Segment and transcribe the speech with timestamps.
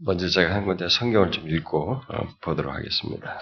[0.00, 3.40] 먼저 제가 한 건데 성경을 좀 읽고 어, 보도록 하겠습니다.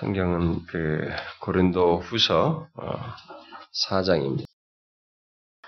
[0.00, 1.08] 성경은 그
[1.40, 3.14] 고린도 후서 어,
[3.88, 4.44] 4장입니다.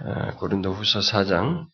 [0.00, 1.68] 어, 고린도 후서 4장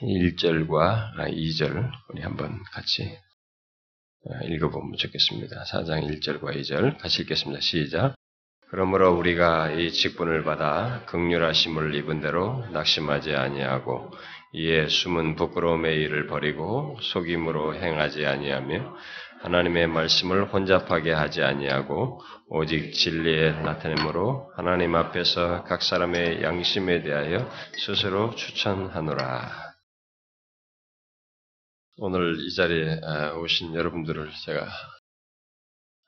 [0.00, 3.18] 1절과 2절 우리 한번 같이
[4.24, 5.64] 어, 읽어보면 좋겠습니다.
[5.64, 7.60] 4장 1절과 2절 같이 읽겠습니다.
[7.60, 8.14] 시작.
[8.70, 14.10] 그러므로 우리가 이 직분을 받아 극률하심을 입은 대로 낙심하지 아니하고
[14.54, 18.96] 이에 숨은 부끄러움의 일을 버리고 속임으로 행하지 아니하며
[19.40, 28.34] 하나님의 말씀을 혼잡하게 하지 아니하고 오직 진리의 나타냄으로 하나님 앞에서 각 사람의 양심에 대하여 스스로
[28.34, 29.72] 추천하노라.
[31.96, 33.00] 오늘 이 자리에
[33.36, 34.66] 오신 여러분들을 제가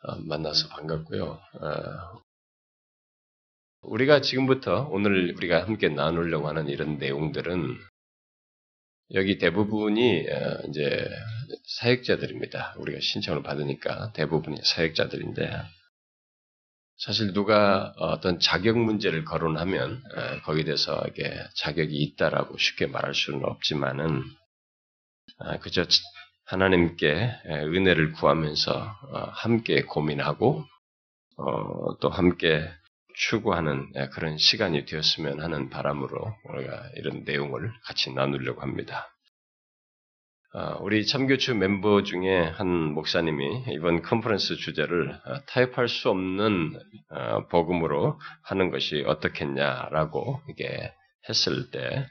[0.02, 1.24] 어, 만나서 반갑고요.
[1.24, 2.22] 어,
[3.82, 7.78] 우리가 지금부터 오늘 우리가 함께 나누려고 하는 이런 내용들은
[9.12, 11.08] 여기 대부분이 어, 이제
[11.80, 12.76] 사역자들입니다.
[12.78, 15.50] 우리가 신청을 받으니까 대부분이 사역자들인데
[16.96, 23.44] 사실 누가 어떤 자격 문제를 거론하면 어, 거기에 대해서 이게 자격이 있다라고 쉽게 말할 수는
[23.44, 24.22] 없지만은
[25.38, 25.84] 어, 그저
[26.46, 28.72] 하나님께 은혜를 구하면서
[29.32, 30.62] 함께 고민하고
[32.00, 32.70] 또 함께
[33.14, 39.10] 추구하는 예, 그런 시간이 되었으면 하는 바람으로 우리가 이런 내용을 같이 나누려고 합니다.
[40.56, 46.78] 어, 우리 참교추 멤버 중에 한 목사님이 이번 컨퍼런스 주제를 어, 타협할 수 없는
[47.10, 50.92] 어, 복음으로 하는 것이 어떻겠냐라고 이게
[51.28, 52.06] 했을 때,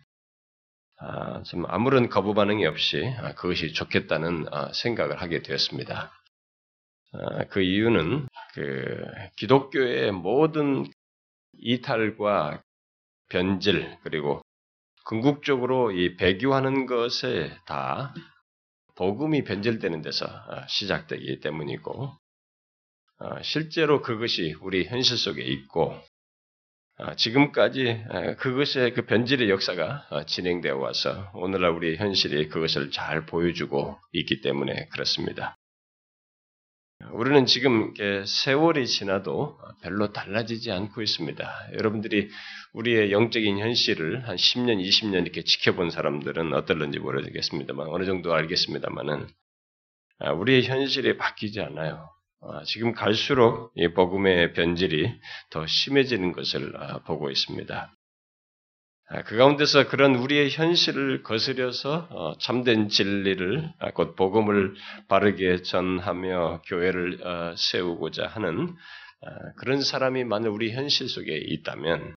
[0.99, 6.11] 아, 좀 아무런 거부 반응이 없이 아, 그것이 좋겠다는 생각을 하게 되었습니다.
[7.13, 9.05] 아, 그 이유는 그
[9.37, 10.85] 기독교의 모든
[11.53, 12.61] 이탈과
[13.29, 14.41] 변질 그리고
[15.05, 18.13] 궁극적으로 이 배교하는 것에 다
[18.95, 22.11] 복음이 변질되는 데서 어, 시작되기 때문이고
[23.19, 25.95] 어, 실제로 그것이 우리 현실 속에 있고
[26.97, 28.05] 어, 지금까지
[28.37, 35.57] 그것의 그 변질의 역사가 진행되어 와서 오늘날 우리 현실이 그것을 잘 보여주고 있기 때문에 그렇습니다.
[37.11, 37.93] 우리는 지금
[38.25, 41.69] 세월이 지나도 별로 달라지지 않고 있습니다.
[41.73, 42.29] 여러분들이
[42.73, 49.27] 우리의 영적인 현실을 한 10년, 20년 이렇게 지켜본 사람들은 어떨런지 모르겠습니다만, 어느 정도 알겠습니다만은,
[50.19, 52.09] 아, 우리의 현실이 바뀌지 않아요.
[52.41, 55.13] 아, 지금 갈수록 이 복음의 변질이
[55.49, 57.93] 더 심해지는 것을 아, 보고 있습니다.
[59.15, 64.73] 아, 그 가운데서 그런 우리의 현실을 거스려서 어, 참된 진리를 아, 곧 복음을
[65.07, 68.69] 바르게 전하며 교회를 어, 세우고자 하는
[69.21, 72.15] 아, 그런 사람이 만약 우리 현실 속에 있다면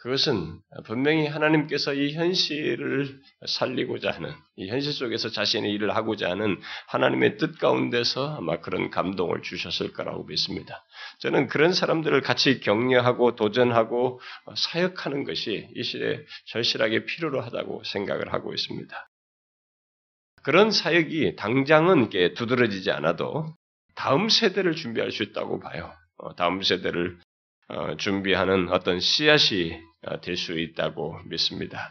[0.00, 7.36] 그것은 분명히 하나님께서 이 현실을 살리고자 하는, 이 현실 속에서 자신의 일을 하고자 하는 하나님의
[7.36, 10.82] 뜻 가운데서 아마 그런 감동을 주셨을 거라고 믿습니다.
[11.18, 14.20] 저는 그런 사람들을 같이 격려하고 도전하고
[14.56, 19.10] 사역하는 것이 이 시대에 절실하게 필요로 하다고 생각을 하고 있습니다.
[20.42, 23.54] 그런 사역이 당장은 두드러지지 않아도
[23.94, 25.92] 다음 세대를 준비할 수 있다고 봐요.
[26.16, 27.29] 어, 다음 세대를 어,
[27.98, 29.72] 준비하는 어떤 씨앗이
[30.06, 31.90] 어, 될수 있다고 믿습니다.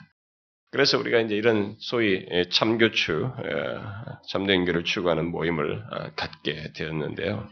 [0.72, 3.32] 그래서 우리가 이제 이런 소위 참교추,
[4.30, 7.50] 참된 교를 추구하는 모임을 어, 갖게 되었는데요.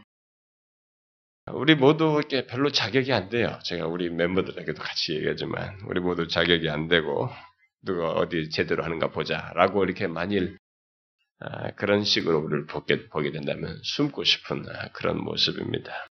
[1.52, 3.58] 우리 모두 이렇게 별로 자격이 안 돼요.
[3.64, 7.28] 제가 우리 멤버들에게도 같이 얘기하지만, 우리 모두 자격이 안 되고,
[7.82, 10.58] 누가 어디 제대로 하는가 보자 라고 이렇게 만일
[11.40, 16.07] 아, 그런 식으로 우리를 보게, 보게 된다면 숨고 싶은 아, 그런 모습입니다.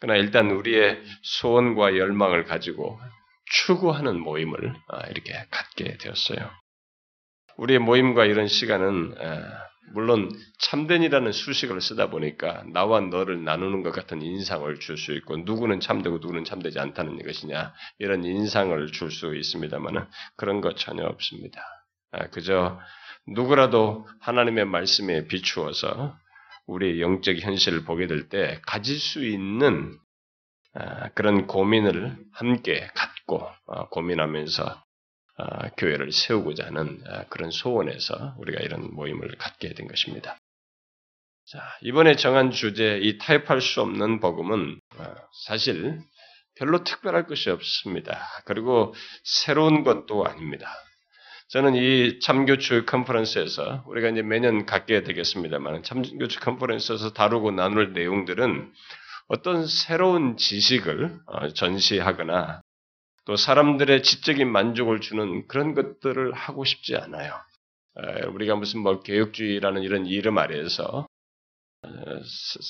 [0.00, 2.98] 그러나 일단 우리의 소원과 열망을 가지고
[3.46, 6.50] 추구하는 모임을 아, 이렇게 갖게 되었어요.
[7.56, 9.14] 우리의 모임과 이런 시간은
[9.92, 10.30] 물론
[10.60, 16.18] 참된이라는 수식을 쓰다 보니까 나와 너를 나누는 것 같은 인상을 줄 수 있고 누구는 참되고
[16.18, 21.60] 누구는 참되지 않다는 것이냐 이런 인상을 줄 수 있습니다만 그런 것 전혀 없습니다.
[22.12, 22.78] 아, 그저
[23.26, 26.16] 누구라도 하나님의 말씀에 비추어서
[26.70, 29.98] 우리의 영적 현실을 보게 될 때 가질 수 있는
[30.72, 34.84] 아, 그런 고민을 함께 갖고 어, 고민하면서
[35.38, 40.38] 아, 교회를 세우고자 하는 아, 그런 소원에서 우리가 이런 모임을 갖게 된 것입니다.
[41.46, 44.78] 자, 이번에 정한 주제, 이 타협할 수 없는 복음은
[45.46, 45.98] 사실
[46.54, 48.20] 별로 특별할 것이 없습니다.
[48.44, 48.94] 그리고
[49.24, 50.68] 새로운 것도 아닙니다.
[51.50, 58.72] 저는 이 참교추 컨퍼런스에서 우리가 이제 매년 갖게 되겠습니다만 참교추 컨퍼런스에서 다루고 나눌 내용들은
[59.26, 62.60] 어떤 새로운 지식을 어, 전시하거나
[63.24, 67.34] 또 사람들의 지적인 만족을 주는 그런 것들을 하고 싶지 않아요.
[68.32, 71.06] 우리가 무슨 뭐 개혁주의라는 이런 이름 아래에서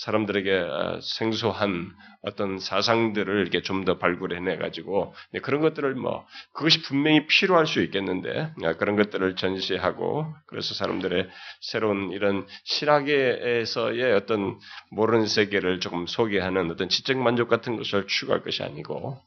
[0.04, 1.90] 사람들에게 어, 생소한
[2.22, 8.52] 어떤 사상들을 이렇게 좀 더 발굴해내 가지고 그런 것들을 뭐 그것이 분명히 필요할 수 있겠는데
[8.62, 11.28] 어, 그런 것들을 전시하고 그래서 사람들의
[11.62, 14.58] 새로운 이런 실학에서의 어떤
[14.90, 19.18] 모르는 세계를 조금 소개하는 어떤 지적 만족 같은 것을 추구할 것이 아니고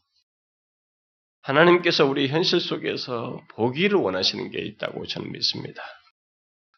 [1.42, 5.82] 하나님께서 우리 현실 속에서 보기를 원하시는 게 있다고 저는 믿습니다.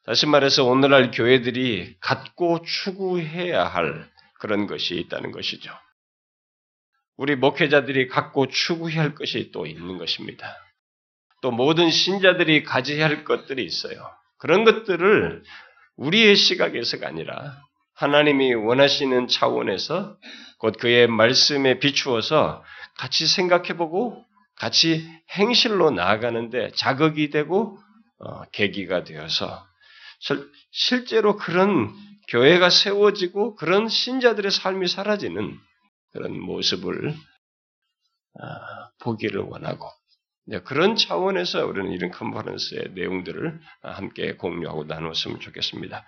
[0.05, 4.07] 다시 말해서 오늘날 교회들이 갖고 추구해야 할
[4.39, 5.71] 그런 것이 있다는 것이죠.
[7.17, 10.55] 우리 목회자들이 갖고 추구해야 할 것이 또 있는 것입니다.
[11.41, 14.07] 또 모든 신자들이 가져야 할 것들이 있어요.
[14.37, 15.43] 그런 것들을
[15.95, 17.63] 우리의 시각에서가 아니라
[17.95, 20.17] 하나님이 원하시는 차원에서
[20.59, 22.63] 곧 그의 말씀에 비추어서
[22.97, 24.23] 같이 생각해보고
[24.55, 27.79] 같이 행실로 나아가는데 자극이 되고
[28.19, 29.65] 어, 계기가 되어서
[30.71, 31.93] 실제로 그런
[32.29, 35.57] 교회가 세워지고 그런 신자들의 삶이 사라지는
[36.11, 37.13] 그런 모습을
[38.39, 39.89] 아, 보기를 원하고
[40.63, 46.05] 그런 차원에서 우리는 이런 컨퍼런스의 내용들을 함께 공유하고 나누었으면 좋겠습니다.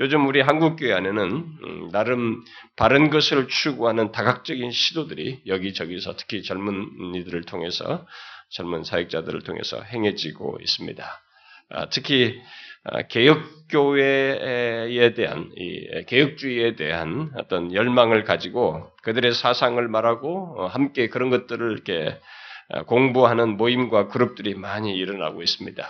[0.00, 2.44] 요즘 우리 한국교회 안에는 음, 나름
[2.74, 8.06] 바른 것을 추구하는 다각적인 시도들이 여기저기서 특히 젊은 이들을 통해서
[8.50, 11.22] 젊은 사역자들을 통해서 행해지고 있습니다.
[11.70, 12.40] 아, 특히
[12.84, 21.30] 아, 개혁교회에 대한 이 개혁주의에 대한 어떤 열망을 가지고 그들의 사상을 말하고 어, 함께 그런
[21.30, 22.18] 것들을 이렇게
[22.68, 25.84] 아, 공부하는 모임과 그룹들이 많이 일어나고 있습니다.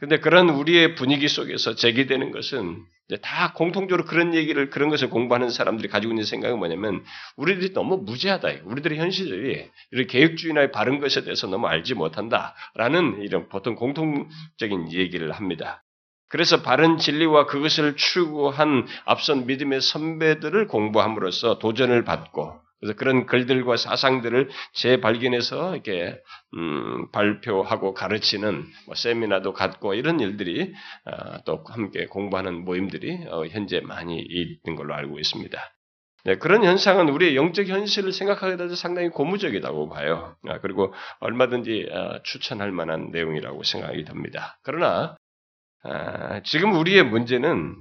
[0.00, 2.84] 근데 그런 우리의 분위기 속에서 제기되는 것은
[3.22, 7.02] 다 공통적으로 그런 얘기를 그런 것을 공부하는 사람들이 가지고 있는 생각은 뭐냐면
[7.36, 8.48] 우리들이 너무 무지하다.
[8.64, 15.82] 우리들의 현실들이 이런 개혁주의나 바른 것에 대해서 너무 알지 못한다라는 이런 보통 공통적인 얘기를 합니다.
[16.28, 24.50] 그래서 바른 진리와 그것을 추구한 앞선 믿음의 선배들을 공부함으로써 도전을 받고 그래서 그런 글들과 사상들을
[24.72, 26.20] 재발견해서 이렇게
[26.54, 30.72] 음, 발표하고 가르치는 뭐 세미나도 갖고 이런 일들이
[31.04, 35.58] 어, 또 함께 공부하는 모임들이 어, 현재 많이 있는 걸로 알고 있습니다.
[36.24, 40.36] 네, 그런 현상은 우리의 영적 현실을 생각하게 돼서 상당히 고무적이라고 봐요.
[40.46, 44.58] 아, 그리고 얼마든지 어, 추천할 만한 내용이라고 생각이 듭니다.
[44.62, 45.16] 그러나
[45.84, 47.76] 아, 지금 우리의 문제는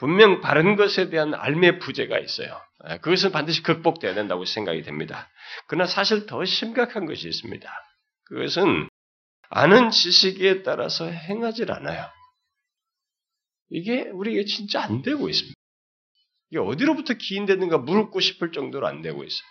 [0.00, 2.58] 분명 바른 것에 대한 알매 부재가 있어요.
[2.78, 5.28] 아, 그것은 반드시 극복돼야 된다고 생각이 됩니다.
[5.66, 7.70] 그러나 사실 더 심각한 것이 있습니다.
[8.24, 8.88] 그것은
[9.50, 12.08] 아는 지식에 따라서 행하질 않아요.
[13.68, 15.54] 이게 우리에게 진짜 안 되고 있습니다.
[16.48, 19.48] 이게 어디로부터 기인됐는가 물고 싶을 정도로 안 되고 있어요.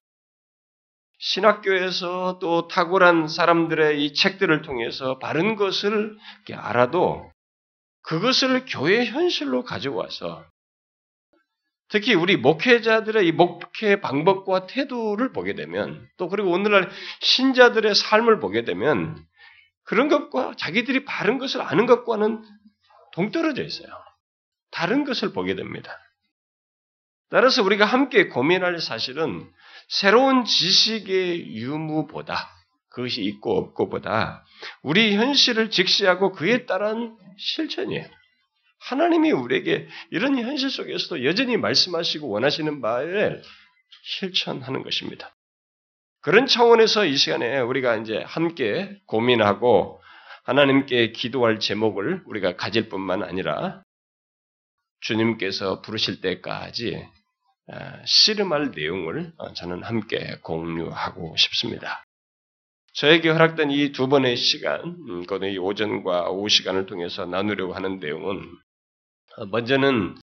[1.20, 6.18] 신학교에서 또 탁월한 사람들의 이 책들을 통해서 바른 것을
[6.52, 7.30] 알아도
[8.02, 10.46] 그것을 교회 현실로 가지고 와서
[11.90, 16.90] 특히 우리 목회자들의 이 목회 방법과 태도를 보게 되면 또 그리고 오늘날
[17.22, 19.26] 신자들의 삶을 보게 되면
[19.84, 22.44] 그런 것과 자기들이 바른 것을 아는 것과는
[23.14, 23.90] 동떨어져 있어요.
[24.70, 25.98] 다른 것을 보게 됩니다.
[27.32, 29.52] 따라서 우리가 함께 고민할 사실은
[29.88, 32.59] 새로운 지식의 유무보다
[32.90, 34.46] 그것이 있고 없고보다
[34.82, 38.06] 우리 현실을 직시하고 그에 따른 실천이에요.
[38.80, 43.42] 하나님이 우리에게 이런 현실 속에서도 여전히 말씀하시고 원하시는 바를
[44.04, 45.36] 실천하는 것입니다.
[46.22, 50.02] 그런 차원에서 이 시간에 우리가 이제 함께 고민하고
[50.44, 53.84] 하나님께 기도할 제목을 우리가 가질 뿐만 아니라
[55.02, 57.06] 주님께서 부르실 때까지
[57.72, 62.04] 아, 씨름할 내용을 저는 함께 공유하고 싶습니다.
[63.00, 68.44] 저에게 허락된 이 두 번의 시간, 음, 이 오전과 오후 시간을 통해서 나누려고 하는 내용은
[69.38, 70.18] 어, 먼저는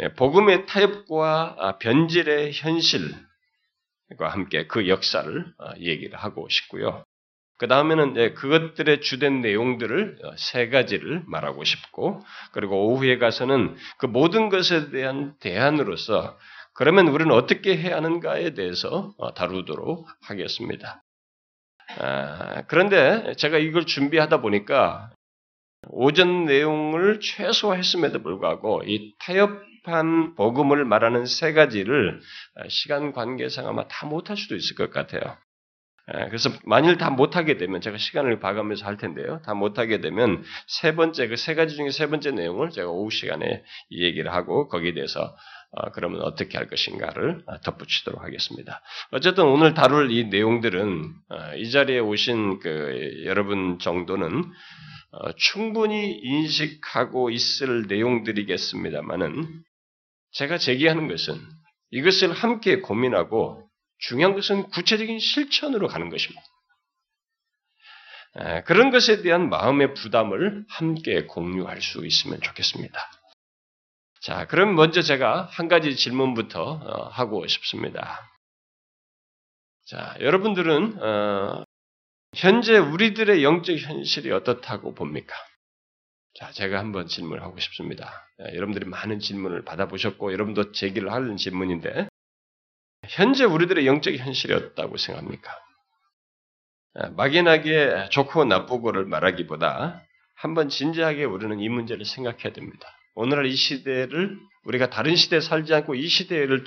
[0.00, 7.02] 예, 복음의 타협과 아, 변질의 현실과 함께 그 역사를 어, 얘기를 하고 싶고요.
[7.56, 12.20] 그 다음에는 그것들의 주된 내용들을 어, 세 가지를 말하고 싶고,
[12.52, 16.38] 그리고 오후에 가서는 그 모든 것에 대한 대안으로서
[16.74, 21.02] 그러면 우리는 어떻게 해야 하는가에 대해서 다루도록 하겠습니다.
[21.98, 25.10] 아, 그런데 제가 이걸 준비하다 보니까
[25.88, 32.20] 오전 내용을 최소화했음에도 불구하고 이 타협한 복음을 말하는 세 가지를
[32.68, 35.36] 시간 관계상 아마 다 못할 수도 있을 것 같아요.
[36.06, 39.40] 아, 그래서 만일 다 못하게 되면 제가 시간을 봐가면서 할 텐데요.
[39.44, 43.62] 다 못하게 되면 세 번째 그 세 가지 중에 세 번째 내용을 제가 오후 시간에
[43.90, 45.34] 이 얘기를 하고 거기에 대해서 어,
[45.94, 48.82] 그러면 어떻게 할 것인가를 어, 덧붙이도록 하겠습니다.
[49.10, 54.44] 어쨌든 오늘 다룰 이 내용들은 어, 이 자리에 오신 그 여러분 정도는
[55.12, 59.62] 어, 충분히 인식하고 있을 내용들이겠습니다만은
[60.32, 61.40] 제가 제기하는 것은
[61.90, 63.66] 이것을 함께 고민하고
[63.98, 66.42] 중요한 것은 구체적인 실천으로 가는 것입니다.
[68.64, 72.98] 그런 것에 대한 마음의 부담을 함께 공유할 수 있으면 좋겠습니다.
[74.22, 78.30] 자, 그럼 먼저 제가 한 가지 질문부터 어, 하고 싶습니다.
[79.84, 81.64] 자, 여러분들은 어,
[82.32, 85.34] 현재 우리들의 영적 현실이 어떻다고 봅니까?
[86.38, 88.28] 자, 제가 한번 질문을 하고 싶습니다.
[88.38, 92.08] 여러분들이 많은 질문을 받아보셨고, 여러분도 제기를 하는 질문인데,
[93.08, 95.52] 현재 우리들의 영적 현실이 어떻다고 생각합니까?
[97.16, 100.00] 막연하게 좋고 나쁘고를 말하기보다
[100.34, 102.88] 한번 진지하게 우리는 이 문제를 생각해야 됩니다.
[103.14, 106.64] 오늘날 이 시대를 우리가 다른 시대에 살지 않고 이 시대를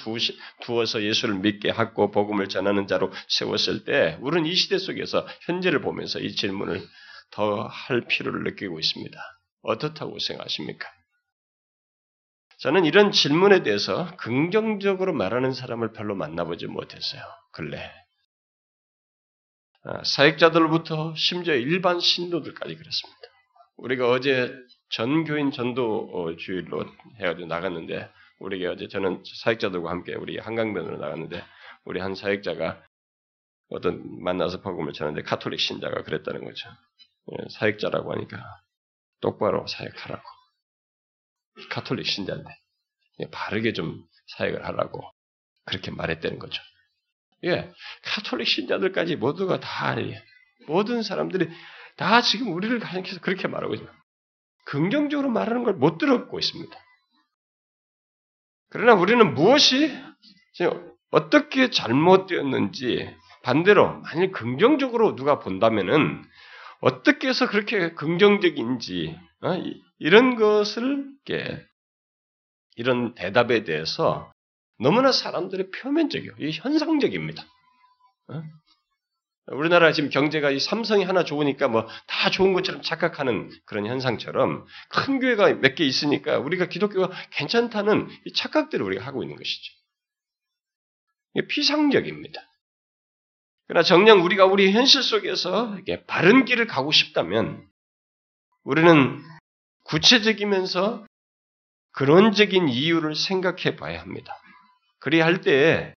[0.62, 6.20] 두어서 예수를 믿게 하고 복음을 전하는 자로 세웠을 때 우리는 이 시대 속에서 현재를 보면서
[6.20, 6.86] 이 질문을
[7.32, 9.18] 더 할 필요를 느끼고 있습니다.
[9.62, 10.88] 어떻다고 생각하십니까?
[12.60, 17.22] 저는 이런 질문에 대해서 긍정적으로 말하는 사람을 별로 만나보지 못했어요.
[17.52, 17.92] 근래.
[19.84, 23.22] 아, 사역자들부터 심지어 일반 신도들까지 그랬습니다.
[23.78, 24.54] 우리가 어제
[24.90, 26.86] 전교인 전도주일로
[27.20, 31.44] 해가지고 나갔는데 우리가 어제 저는 사역자들과 함께 우리 한강변으로 나갔는데
[31.86, 32.84] 우리 한 사역자가
[33.70, 36.70] 어떤 만나서 복음을 전하는데 카톨릭 신자가 그랬다는 거죠.
[37.32, 38.38] 예, 사역자라고 하니까
[39.22, 40.24] 똑바로 사역하라고.
[41.72, 42.50] 카톨릭 신자인데
[43.22, 44.04] 예, 바르게 좀
[44.38, 45.02] 사역을 하라고
[45.66, 46.62] 그렇게 말했다는 거죠.
[47.46, 47.72] 예,
[48.04, 49.96] 카톨릭 신자들까지 모두가 다
[50.68, 51.50] 모든 사람들이
[51.98, 54.05] 다 지금 우리를 가리켜서 그렇게 말하고 있습니다.
[54.66, 56.76] 긍정적으로 말하는 걸 못 들었고 있습니다.
[58.70, 59.96] 그러나 우리는 무엇이
[61.12, 66.24] 어떻게 잘못되었는지 반대로 만일 긍정적으로 누가 본다면은
[66.82, 69.54] 어떻게 해서 그렇게 긍정적인지 어?
[70.00, 71.06] 이런 것을
[72.76, 74.32] 이런 대답에 대해서
[74.80, 77.44] 너무나 사람들의 표면적이요, 현상적입니다.
[79.48, 79.56] 어?
[79.56, 85.20] 우리나라 지금 경제가 이 삼성이 하나 좋으니까 뭐 다 좋은 것처럼 착각하는 그런 현상처럼 큰
[85.20, 89.74] 교회가 몇 개 있으니까 우리가 기독교가 괜찮다는 이 착각들을 우리가 하고 있는 것이죠.
[91.36, 92.42] 이게 피상적입니다.
[93.68, 97.68] 그러나 정녕 우리가 우리 현실 속에서 바른 길을 가고 싶다면
[98.64, 99.22] 우리는
[99.84, 101.06] 구체적이면서
[101.92, 104.36] 근원적인 이유를 생각해 봐야 합니다.
[105.00, 105.94] 그래야 할때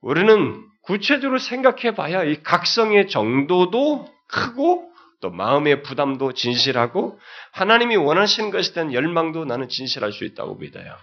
[0.00, 7.18] 우리는 구체적으로 생각해 봐야 이 각성의 정도도 크고 또 마음의 부담도 진실하고
[7.52, 10.96] 하나님이 원하시는 것에 대한 열망도 나는 진실할 수 있다고 믿어요.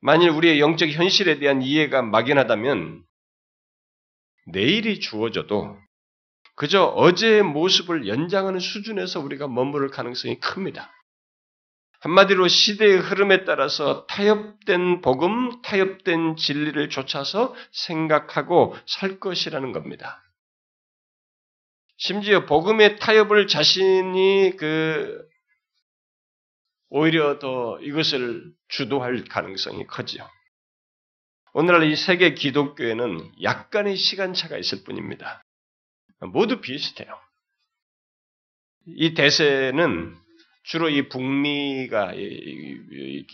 [0.00, 3.02] 만일 우리의 영적 현실에 대한 이해가 막연하다면
[4.46, 5.76] 내일이 주어져도
[6.54, 10.90] 그저 어제의 모습을 연장하는 수준에서 우리가 머무를 가능성이 큽니다.
[12.06, 20.22] 한마디로 시대의 흐름에 따라서 타협된 복음, 타협된 진리를 쫓아서 생각하고 살 것이라는 겁니다.
[21.96, 25.26] 심지어 복음의 타협을 자신이 그
[26.90, 30.28] 오히려 더 이것을 주도할 가능성이 커지요.
[31.54, 35.42] 오늘날 이 세계 기독교에는 약간의 시간차가 있을 뿐입니다.
[36.20, 37.18] 모두 비슷해요.
[38.86, 40.25] 이 대세는
[40.66, 42.14] 주로 이 북미가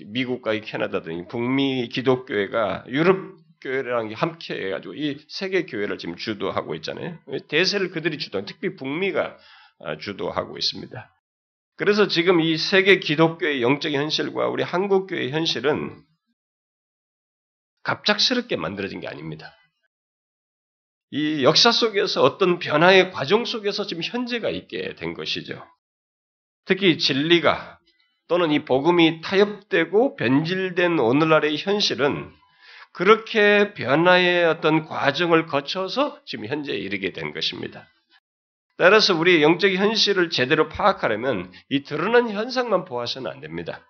[0.04, 7.18] 미국과 캐나다 등 북미 기독교회가 유럽 교회랑 함께 해가지고 이 세계 교회를 지금 주도하고 있잖아요.
[7.48, 9.38] 대세를 그들이 주도, 특히 북미가
[9.80, 11.10] 아, 주도하고 있습니다.
[11.76, 16.04] 그래서 지금 이 세계 기독교의 영적 현실과 우리 한국 교회의 현실은
[17.82, 19.56] 갑작스럽게 만들어진 게 아닙니다.
[21.10, 25.66] 이 역사 속에서 어떤 변화의 과정 속에서 지금 현재가 있게 된 것이죠.
[26.64, 27.78] 특히 진리가
[28.28, 32.31] 또는 이 복음이 타협되고 변질된 오늘날의 현실은
[32.92, 37.87] 그렇게 변화의 어떤 과정을 거쳐서 지금 현재에 이르게 된 것입니다.
[38.78, 43.87] 따라서 우리의 영적 현실을 제대로 파악하려면 이 드러난 현상만 보아서는 안 됩니다.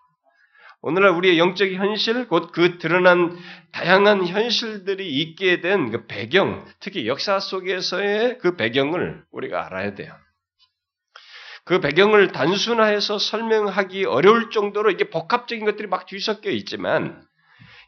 [0.82, 3.38] 오늘날 우리의 영적 현실, 곧 그 드러난
[3.70, 10.12] 다양한 현실들이 있게 된 그 배경, 특히 역사 속에서의 그 배경을 우리가 알아야 돼요.
[11.64, 17.24] 그 배경을 단순화해서 설명하기 어려울 정도로 이게 복합적인 것들이 막 뒤섞여 있지만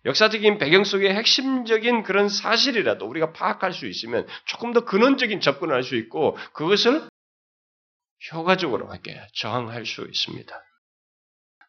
[0.04, 5.82] 역사적인 배경 속에 핵심적인 그런 사실이라도 우리가 파악할 수 있으면 조금 더 근원적인 접근을 할
[5.82, 7.08] 수 있고 그것을
[8.32, 10.54] 효과적으로 이렇게 저항할 수 있습니다.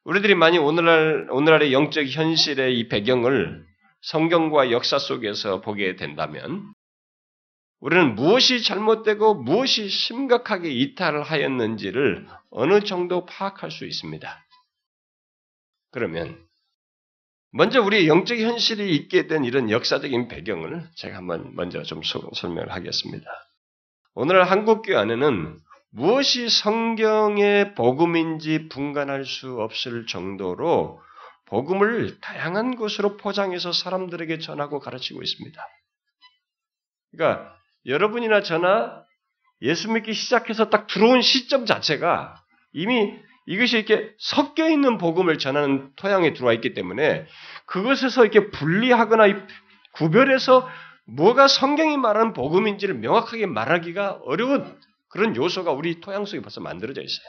[0.03, 3.65] 우리들이 만약 오늘날, 오늘날의 영적 현실의 이 배경을
[4.01, 6.71] 성경과 역사 속에서 보게 된다면
[7.79, 14.45] 우리는 무엇이 잘못되고 무엇이 심각하게 이탈하였는지를 어느 정도 파악할 수 있습니다.
[15.91, 16.45] 그러면
[17.51, 23.25] 먼저 우리 영적 현실이 있게 된 이런 역사적인 배경을 제가 한번 먼저 좀 설명을 하겠습니다.
[24.13, 25.57] 오늘 한국 교회 안에는
[25.91, 31.01] 무엇이 성경의 복음인지 분간할 수 없을 정도로
[31.45, 35.67] 복음을 다양한 것으로 포장해서 사람들에게 전하고 가르치고 있습니다.
[37.11, 37.55] 그러니까
[37.85, 39.03] 여러분이나 저나
[39.61, 43.13] 예수 믿기 시작해서 딱 들어온 시점 자체가 이미
[43.47, 47.27] 이것이 이렇게 섞여 있는 복음을 전하는 토양에 들어와 있기 때문에
[47.65, 49.25] 그것에서 이렇게 분리하거나
[49.93, 50.67] 구별해서
[51.07, 57.25] 뭐가 성경이 말하는 복음인지를 명확하게 말하기가 어려운 그런 요소가 우리 토양 속에 벌써 만들어져 있어요.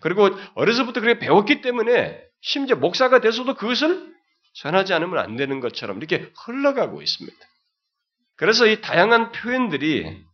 [0.00, 4.12] 그리고 어려서부터 그렇게 배웠기 때문에 심지어 목사가 돼서도 그것을
[4.54, 7.45] 전하지 않으면 안 되는 것처럼 이렇게 흘러가고 있습니다.
[8.36, 10.24] 그래서 이 다양한 표현들이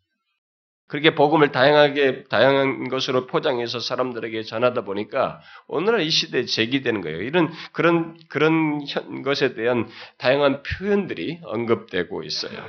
[0.89, 7.23] 그렇게 복음을 다양하게 다양한 것으로 포장해서 사람들에게 전하다 보니까 오늘날 이 시대에 제기되는 거예요.
[7.23, 8.85] 이런 그런 그런
[9.23, 12.63] 것에 대한 다양한 표현들이 언급되고 있어요.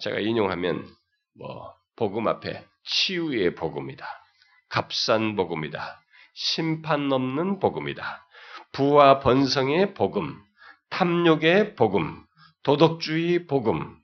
[0.00, 0.88] 제가 인용하면
[1.38, 4.04] 뭐 복음 앞에 치유의 복음이다.
[4.68, 6.00] 값싼 복음이다.
[6.34, 8.26] 심판 없는 복음이다.
[8.72, 10.36] 부와 번성의 복음,
[10.90, 12.24] 탐욕의 복음,
[12.68, 13.96] 도덕주의 복음,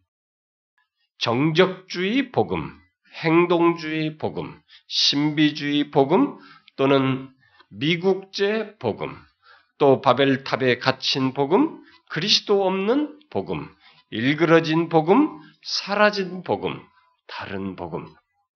[1.18, 2.74] 정적주의 복음,
[3.22, 6.38] 행동주의 복음, 신비주의 복음
[6.76, 7.28] 또는
[7.68, 9.14] 미국제 복음,
[9.76, 11.78] 또 바벨탑에 갇힌 복음,
[12.08, 13.70] 그리스도 없는 복음,
[14.08, 16.82] 일그러진 복음, 사라진 복음,
[17.26, 18.06] 다른 복음.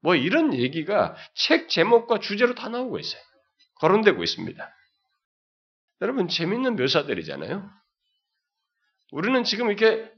[0.00, 3.20] 뭐 이런 얘기가 책 제목과 주제로 다 나오고 있어요.
[3.74, 4.74] 거론되고 있습니다.
[6.00, 7.78] 여러분 재밌는 묘사들이잖아요.
[9.10, 10.10] 우리는 지금 이렇게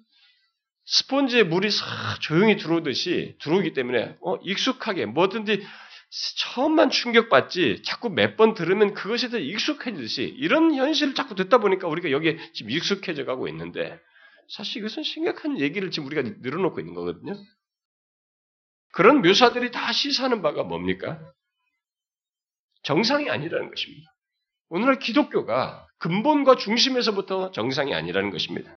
[0.86, 1.86] 스폰지에 물이 싹
[2.20, 5.64] 조용히 들어오듯이 들어오기 때문에 어, 익숙하게 뭐든지
[6.38, 12.10] 처음만 충격받지 자꾸 몇 번 들으면 그것에 대해 익숙해지듯이 이런 현실을 자꾸 듣다 보니까 우리가
[12.10, 14.00] 여기에 지금 익숙해져 가고 있는데
[14.48, 17.34] 사실 이것은 심각한 얘기를 지금 우리가 늘어놓고 있는 거거든요.
[18.92, 21.20] 그런 묘사들이 다 시사하는 바가 뭡니까?
[22.82, 24.10] 정상이 아니라는 것입니다.
[24.68, 28.76] 오늘날 기독교가 근본과 중심에서부터 정상이 아니라는 것입니다.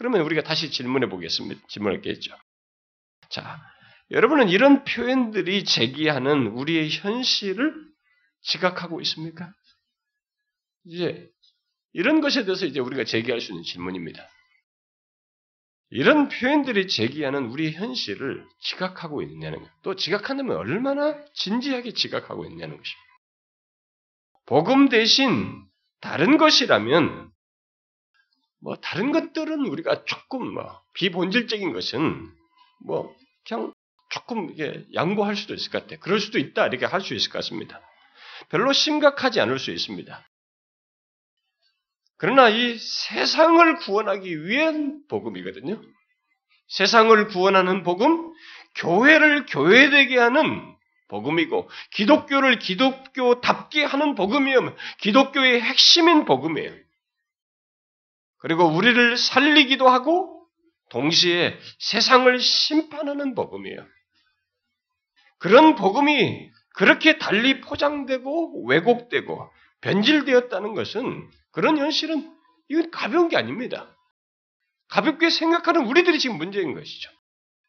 [0.00, 1.60] 그러면 우리가 다시 질문해 보겠습니다.
[1.68, 2.34] 질문할게죠.
[3.28, 3.60] 자,
[4.10, 7.74] 여러분은 이런 표현들이 제기하는 우리의 현실을
[8.40, 9.52] 지각하고 있습니까?
[10.86, 11.28] 이제
[11.92, 14.26] 이런 것에 대해서 이제 우리가 제기할 수 있는 질문입니다.
[15.90, 19.70] 이런 표현들이 제기하는 우리의 현실을 지각하고 있느냐는 것.
[19.82, 23.10] 또 지각한다면 얼마나 진지하게 지각하고 있냐는 것입니다.
[24.46, 25.62] 복음 대신
[26.00, 27.30] 다른 것이라면
[28.62, 32.30] 뭐 다른 것들은 우리가 조금 뭐 비본질적인 것은
[32.84, 33.14] 뭐
[33.46, 33.72] 그냥
[34.10, 36.00] 조금 이게 양보할 수도 있을 것 같아.
[36.00, 37.80] 그럴 수도 있다 이렇게 할 수 있을 것 같습니다.
[38.48, 40.26] 별로 심각하지 않을 수 있습니다.
[42.16, 45.80] 그러나 이 세상을 구원하기 위한 복음이거든요.
[46.68, 48.32] 세상을 구원하는 복음,
[48.76, 50.74] 교회를 교회되게 하는
[51.08, 54.76] 복음이고 기독교를 기독교답게 하는 복음이요.
[54.98, 56.72] 기독교의 핵심인 복음이에요.
[58.40, 60.46] 그리고 우리를 살리기도 하고
[60.90, 63.86] 동시에 세상을 심판하는 복음이에요.
[65.38, 69.50] 그런 복음이 그렇게 달리 포장되고 왜곡되고
[69.82, 72.34] 변질되었다는 것은 그런 현실은
[72.68, 73.96] 이건 가벼운 게 아닙니다.
[74.88, 77.10] 가볍게 생각하는 우리들이 지금 문제인 것이죠.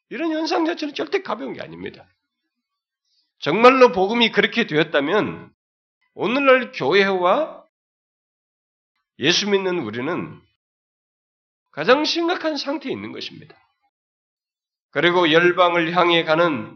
[0.10, 2.08] 이런 현상 자체는 절대 가벼운 게 아닙니다.
[3.40, 5.52] 정말로 복음이 그렇게 되었다면
[6.14, 7.64] 오늘날 교회와
[9.20, 10.42] 예수 믿는 우리는
[11.72, 13.56] 가장 심각한 상태에 있는 것입니다.
[14.92, 16.76] 그리고 열방을 향해 가는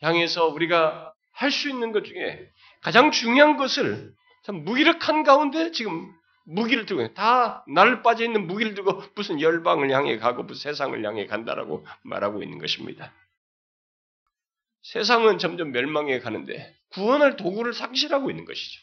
[0.00, 2.48] 향해서 우리가 할 수 있는 것 중에
[2.80, 6.12] 가장 중요한 것을 참 무기력한 가운데 지금
[6.46, 11.26] 무기를 들고 다 날 빠져 있는 무기를 들고 무슨 열방을 향해 가고 무슨 세상을 향해
[11.26, 13.12] 간다라고 말하고 있는 것입니다.
[14.82, 18.80] 세상은 점점 멸망해 가는데 구원할 도구를 상실하고 있는 것이죠.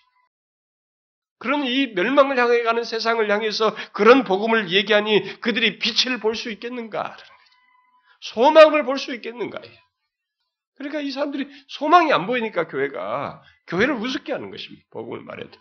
[1.41, 7.17] 그런 이 멸망을 향해 가는 세상을 향해서 그런 복음을 얘기하니 그들이 빛을 볼 수 있겠는가?
[8.21, 9.60] 소망을 볼 수 있겠는가?
[10.75, 14.86] 그러니까 이 사람들이 소망이 안 보이니까 교회가 교회를 우습게 하는 것입니다.
[14.91, 15.60] 복음을 말해도.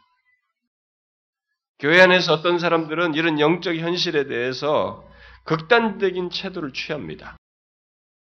[1.78, 5.08] 교회 안에서 어떤 사람들은 이런 영적 현실에 대해서
[5.44, 7.38] 극단적인 태도를 취합니다.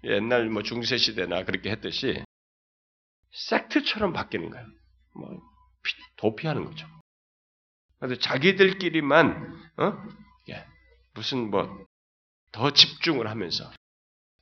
[0.04, 2.22] 옛날 뭐 중세 시대나 그렇게 했듯이
[3.32, 4.66] 섹트처럼 바뀌는 거예요.
[5.16, 5.40] 뭐
[6.16, 6.86] 도피하는 거죠.
[8.02, 9.98] 그래서 자기들끼리만 어?
[10.50, 10.66] 예,
[11.14, 11.86] 무슨 뭐
[12.52, 13.70] 더 집중을 하면서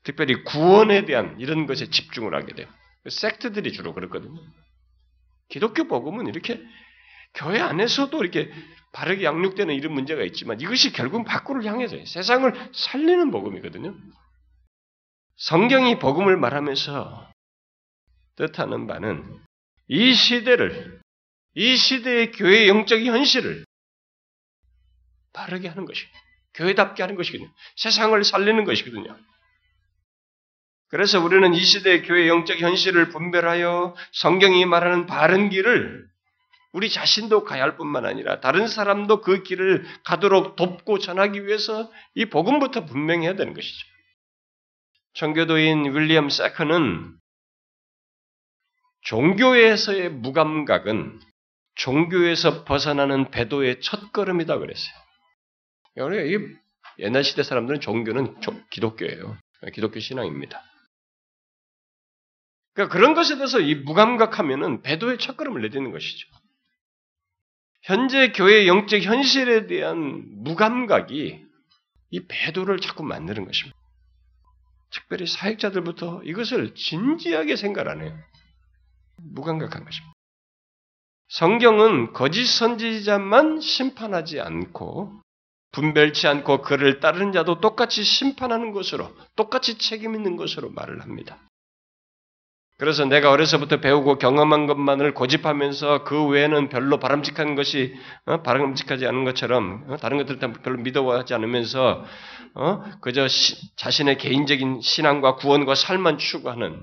[0.03, 2.67] 특별히 구원에 대한 이런 것에 집중을 하게 돼요.
[3.09, 4.41] 섹트들이 주로 그렇거든요.
[5.49, 6.61] 기독교 복음은 이렇게
[7.35, 8.53] 교회 안에서도 이렇게
[8.93, 13.95] 바르게 양육되는 이런 문제가 있지만 이것이 결국 밖으로 향해서 세상을 살리는 복음이거든요.
[15.37, 17.31] 성경이 복음을 말하면서
[18.37, 19.41] 뜻하는 바는
[19.89, 21.00] 이 시대를,
[21.55, 23.65] 이 시대의 교회의 영적 현실을
[25.33, 26.11] 바르게 하는 것이고,
[26.55, 27.51] 교회답게 하는 것이거든요.
[27.77, 29.17] 세상을 살리는 것이거든요.
[30.89, 36.11] 그래서 우리는 이 시대의 교회 영적 현실을 분별하여 성경이 말하는 바른 길을
[36.73, 42.27] 우리 자신도 가야 할 뿐만 아니라 다른 사람도 그 길을 가도록 돕고 전하기 위해서 이
[42.27, 43.87] 복음부터 분명해야 되는 것이죠.
[45.15, 47.17] 청교도인 윌리엄 세커는
[49.03, 51.21] 종교에서의 무감각은
[51.81, 54.95] 종교에서 벗어나는 배도의 첫걸음이다 그랬어요.
[55.97, 56.49] 우리가
[56.99, 58.37] 옛날 시대 사람들은 종교는
[58.71, 59.39] 기독교예요.
[59.73, 60.63] 기독교 신앙입니다.
[62.75, 66.29] 그러니까 그런 것에 대해서 이 무감각하면은 배도의 첫걸음을 내딛는 것이죠.
[67.83, 71.45] 현재 교회의 영적 현실에 대한 무감각이
[72.11, 73.79] 이 배도를 자꾸 만드는 것입니다.
[74.91, 78.19] 특별히 사역자들부터 이것을 진지하게 생각 안 해요.
[79.17, 80.10] 무감각한 것입니다.
[81.31, 85.23] 성경은 거짓 선지자만 심판하지 않고
[85.73, 91.39] 분별치 않고 그를 따르는 자도 똑같이 심판하는 것으로 똑같이 책임 있는 것으로 말을 합니다.
[92.79, 98.43] 그래서 내가 어려서부터 배우고 경험한 것만을 고집하면서 그 외에는 별로 바람직한 것이 어?
[98.43, 99.97] 바람직하지 않은 것처럼 어?
[99.99, 102.05] 다른 것들 별로 미더워하지 않으면서
[102.55, 102.83] 어?
[103.03, 106.83] 그저 시, 자신의 개인적인 신앙과 구원과 삶만 추구하는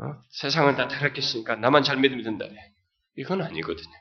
[0.00, 0.14] 어?
[0.30, 2.46] 세상은 다 타락했으니까 나만 잘 믿으면 된다.
[3.16, 3.94] 이건 아니거든요.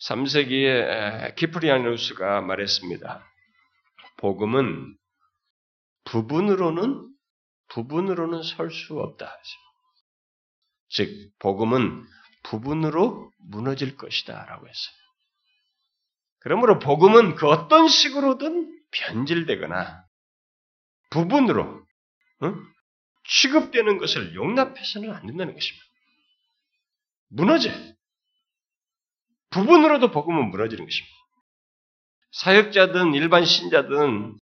[0.00, 3.24] 3세기에 키프리아누스가 말했습니다.
[4.18, 4.96] 복음은
[6.04, 7.08] 부분으로는
[7.68, 9.38] 부분으로는 설 수 없다.
[10.90, 12.04] 즉, 복음은
[12.42, 14.44] 부분으로 무너질 것이다.
[14.46, 14.96] 라고 했어요.
[16.40, 20.04] 그러므로 복음은 그 어떤 식으로든 변질되거나
[21.10, 21.86] 부분으로
[22.42, 22.66] 응?
[23.24, 25.86] 취급되는 것을 용납해서는 안 된다는 것입니다.
[27.28, 27.70] 무너져.
[29.52, 31.16] 부분으로도 복음은 무너지는 것입니다.
[32.32, 34.38] 사역자든 일반 신자든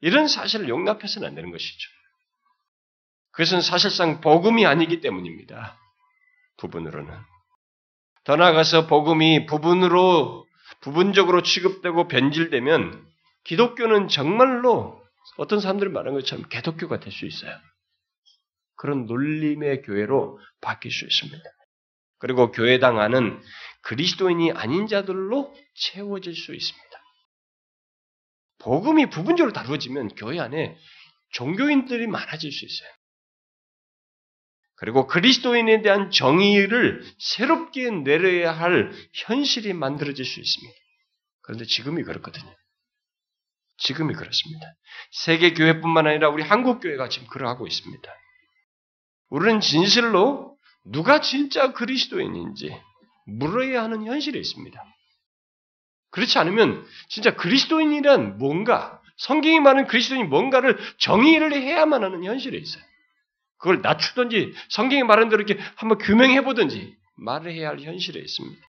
[0.00, 1.90] 이런 사실을 용납해서는 안 되는 것이죠.
[3.32, 5.78] 그것은 사실상 복음이 아니기 때문입니다.
[6.56, 7.14] 부분으로는.
[8.24, 10.46] 더 나아가서 복음이 부분으로,
[10.80, 13.06] 부분적으로 취급되고 변질되면
[13.44, 15.02] 기독교는 정말로
[15.36, 17.56] 어떤 사람들이 말한 것처럼 개독교가 될 수 있어요.
[18.76, 21.42] 그런 놀림의 교회로 바뀔 수 있습니다.
[22.18, 23.40] 그리고 교회당 안은
[23.88, 26.88] 그리스도인이 아닌 자들로 채워질 수 있습니다.
[28.58, 30.76] 복음이 부분적으로 다루어지면 교회 안에
[31.32, 32.90] 종교인들이 많아질 수 있어요.
[34.74, 40.78] 그리고 그리스도인에 대한 정의를 새롭게 내려야 할 현실이 만들어질 수 있습니다.
[41.40, 42.54] 그런데 지금이 그렇거든요.
[43.78, 44.66] 지금이 그렇습니다.
[45.12, 48.12] 세계 교회뿐만 아니라 우리 한국 교회가 지금 그러하고 있습니다.
[49.30, 52.78] 우리는 진실로 누가 진짜 그리스도인인지
[53.28, 54.84] 물어야 하는 현실에 있습니다.
[56.10, 62.82] 그렇지 않으면 진짜 그리스도인이란 뭔가 성경이 말하는 그리스도인이 뭔가를 정의를 해야만 하는 현실에 있어요.
[63.58, 68.66] 그걸 낮추든지 성경이 말한 대로 이렇게 한번 규명해 보든지 말을 해야 할 현실에 있습니다.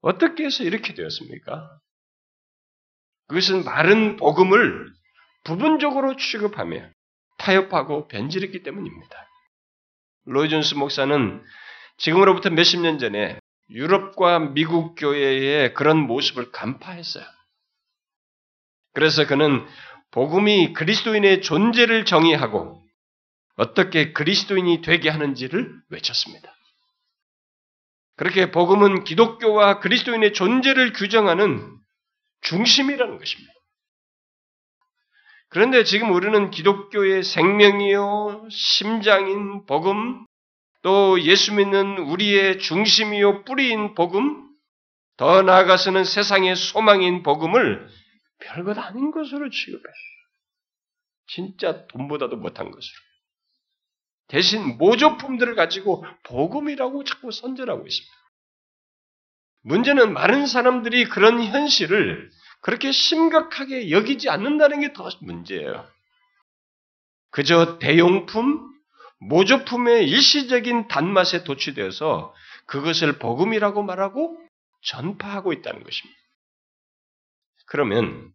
[0.00, 1.78] 어떻게 해서 이렇게 되었습니까?
[3.28, 4.92] 그것은 바른 복음을
[5.44, 6.90] 부분적으로 취급하며
[7.38, 9.28] 타협하고 변질했기 때문입니다.
[10.24, 11.42] 로이존스 목사는
[11.98, 13.38] 지금으로부터 몇십 년 전에
[13.70, 17.24] 유럽과 미국 교회의 그런 모습을 간파했어요.
[18.92, 19.66] 그래서 그는
[20.10, 22.82] 복음이 그리스도인의 존재를 정의하고
[23.56, 26.54] 어떻게 그리스도인이 되게 하는지를 외쳤습니다.
[28.16, 31.76] 그렇게 복음은 기독교와 그리스도인의 존재를 규정하는
[32.42, 33.52] 중심이라는 것입니다.
[35.48, 40.26] 그런데 지금 우리는 기독교의 생명이요, 심장인 복음,
[40.84, 44.46] 또 예수 믿는 우리의 중심이요, 뿌리인 복음,
[45.16, 47.88] 더 나아가서는 세상의 소망인 복음을
[48.40, 49.82] 별것 아닌 것으로 취급해.
[51.26, 52.94] 진짜 돈보다도 못한 것으로.
[54.28, 58.14] 대신 모조품들을 가지고 복음이라고 자꾸 선전하고 있습니다.
[59.62, 65.88] 문제는 많은 사람들이 그런 현실을 그렇게 심각하게 여기지 않는다는 게 더 문제예요.
[67.30, 68.73] 그저 대용품,
[69.28, 72.34] 모조품의 일시적인 단맛에 도취되어서
[72.66, 74.38] 그것을 복음이라고 말하고
[74.82, 76.20] 전파하고 있다는 것입니다.
[77.66, 78.32] 그러면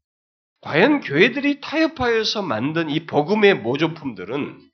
[0.62, 4.70] 과연 교회들이 타협하여서 만든 이 복음의 모조품들은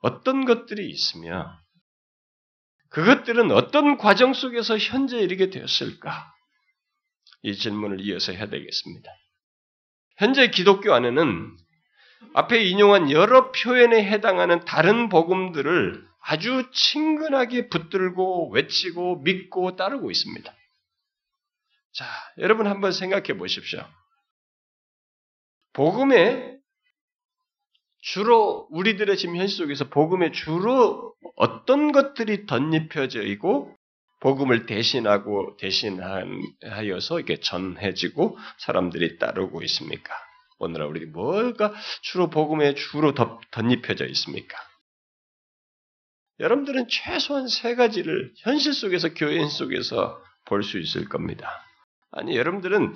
[0.00, 1.58] 어떤 것들이 있으며
[2.90, 6.32] 그것들은 어떤 과정 속에서 현재 이르게 되었을까?
[7.42, 9.10] 이 질문을 이어서 해야 되겠습니다.
[10.16, 11.56] 현재 기독교 안에는
[12.34, 20.52] 앞에 인용한 여러 표현에 해당하는 다른 복음들을 아주 친근하게 붙들고 외치고 믿고 따르고 있습니다.
[21.92, 22.04] 자,
[22.38, 23.86] 여러분 한번 생각해 보십시오.
[25.74, 26.56] 복음에
[28.00, 33.74] 주로 우리들의 지금 현실 속에서 복음에 주로 어떤 것들이 덧입혀져 있고
[34.20, 40.23] 복음을 대신하고 대신하여서 이렇게 전해지고 사람들이 따르고 있습니까?
[40.58, 44.56] 오늘날 우리 뭐가 주로 복음에 주로 덧, 덧입혀져 있습니까?
[46.40, 51.48] 여러분들은 최소한 세 가지를 현실 속에서 교인 속에서 볼 수 있을 겁니다.
[52.10, 52.94] 아니 여러분들은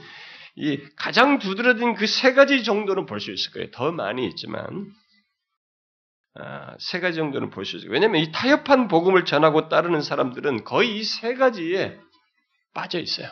[0.57, 3.71] 이 가장 두드러진 그 세 가지 정도는 볼 수 있을 거예요.
[3.71, 4.93] 더 많이 있지만
[6.35, 7.91] 아, 세 가지 정도는 볼 수 있어요.
[7.91, 11.99] 왜냐하면 이 타협한 복음을 전하고 따르는 사람들은 거의 이 세 가지에
[12.75, 13.29] 빠져 있어요.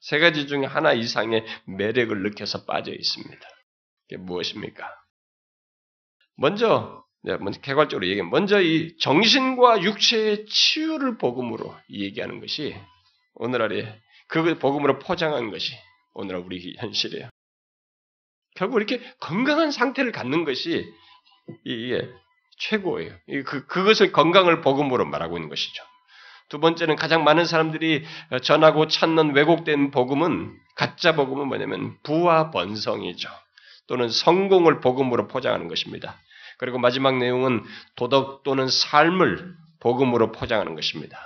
[0.00, 3.48] 세 가지 중에 하나 이상의 매력을 느껴서 빠져 있습니다.
[4.06, 4.88] 이게 무엇입니까?
[6.36, 12.76] 먼저, 먼저 개괄적으로 얘기하면 먼저 이 정신과 육체의 치유를 복음으로 얘기하는 것이
[13.34, 15.74] 오늘날의 그 복음으로 포장한 것이
[16.14, 17.28] 오늘날 우리 현실이에요.
[18.56, 20.84] 결국 이렇게 건강한 상태를 갖는 것이
[21.64, 22.08] 이게
[22.58, 23.14] 최고예요.
[23.44, 25.84] 그, 그것을 건강을 복음으로 말하고 있는 것이죠.
[26.48, 28.04] 두 번째는 가장 많은 사람들이
[28.42, 33.28] 전하고 찾는 왜곡된 복음은 가짜 복음은 뭐냐면 부와 번성이죠.
[33.86, 36.16] 또는 성공을 복음으로 포장하는 것입니다.
[36.58, 37.62] 그리고 마지막 내용은
[37.96, 41.18] 도덕 또는 삶을 복음으로 포장하는 것입니다.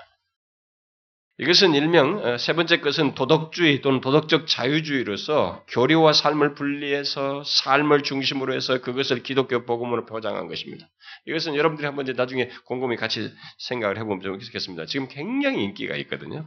[1.41, 8.53] 이것은 일명 어, 세 번째 것은 도덕주의 또는 도덕적 자유주의로서 교리와 삶을 분리해서 삶을 중심으로
[8.53, 10.87] 해서 그것을 기독교 복음으로 포장한 것입니다.
[11.27, 14.85] 이것은 여러분들이 한번 이제 나중에 곰곰이 같이 생각을 해보면 좋겠습니다.
[14.85, 16.47] 지금 굉장히 인기가 있거든요.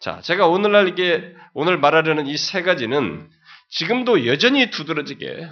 [0.00, 3.28] 자, 제가 오늘날 이게 오늘 말하려는 이 세 가지는
[3.70, 5.48] 지금도 여전히 두드러지게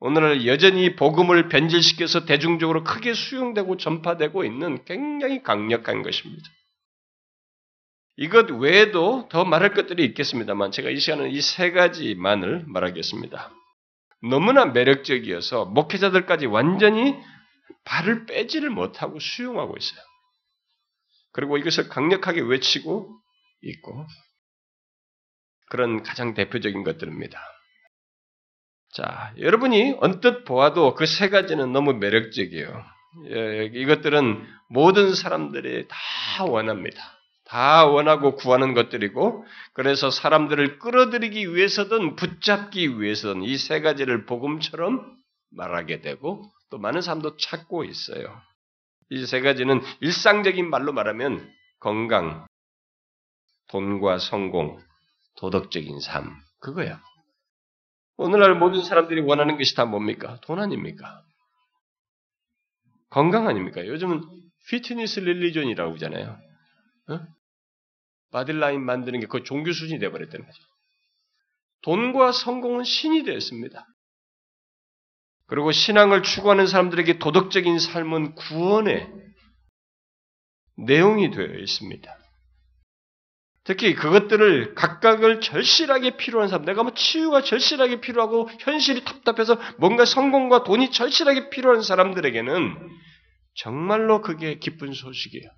[0.00, 6.42] 오늘날 여전히 복음을 변질시켜서 대중적으로 크게 수용되고 전파되고 있는 굉장히 강력한 것입니다.
[8.16, 13.50] 이것 외에도 더 말할 것들이 있겠습니다만 제가 이 시간은 이 세 가지만을 말하겠습니다.
[14.30, 17.14] 너무나 매력적이어서 목회자들까지 완전히
[17.84, 20.00] 발을 빼지를 못하고 수용하고 있어요.
[21.32, 23.10] 그리고 이것을 강력하게 외치고
[23.62, 24.06] 있고
[25.68, 27.38] 그런 가장 대표적인 것들입니다.
[28.94, 32.84] 자, 여러분이 언뜻 보아도 그 세 가지는 너무 매력적이에요.
[33.30, 37.15] 예, 이것들은 모든 사람들이 다 원합니다.
[37.48, 45.16] 다 원하고 구하는 것들이고 그래서 사람들을 끌어들이기 위해서든 붙잡기 위해서든 이 세 가지를 복음처럼
[45.50, 48.40] 말하게 되고 또 많은 사람도 찾고 있어요.
[49.10, 52.46] 이 세 가지는 일상적인 말로 말하면 건강,
[53.68, 54.80] 돈과 성공,
[55.36, 57.00] 도덕적인 삶 그거야.
[58.16, 60.38] 오늘날 모든 사람들이 원하는 것이 다 뭡니까?
[60.42, 61.22] 돈 아닙니까?
[63.10, 63.86] 건강 아닙니까?
[63.86, 64.22] 요즘은
[64.68, 66.38] 피트니스 릴리존이라고 하잖아요.
[67.10, 67.20] 어?
[68.32, 70.62] 바딜라인 만드는 게 그 종교 수준이 되어버렸다는 거죠.
[71.82, 73.86] 돈과 성공은 신이 되었습니다.
[75.46, 79.08] 그리고 신앙을 추구하는 사람들에게 도덕적인 삶은 구원의
[80.76, 82.18] 내용이 되어 있습니다.
[83.64, 90.62] 특히 그것들을 각각을 절실하게 필요한 사람, 내가 뭐 치유가 절실하게 필요하고 현실이 답답해서 뭔가 성공과
[90.62, 92.88] 돈이 절실하게 필요한 사람들에게는
[93.54, 95.48] 정말로 그게 기쁜 소식이에요.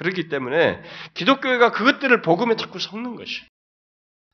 [0.00, 0.82] 그렇기 때문에
[1.12, 3.42] 기독교회가 그것들을 복음에 자꾸 섞는 것이.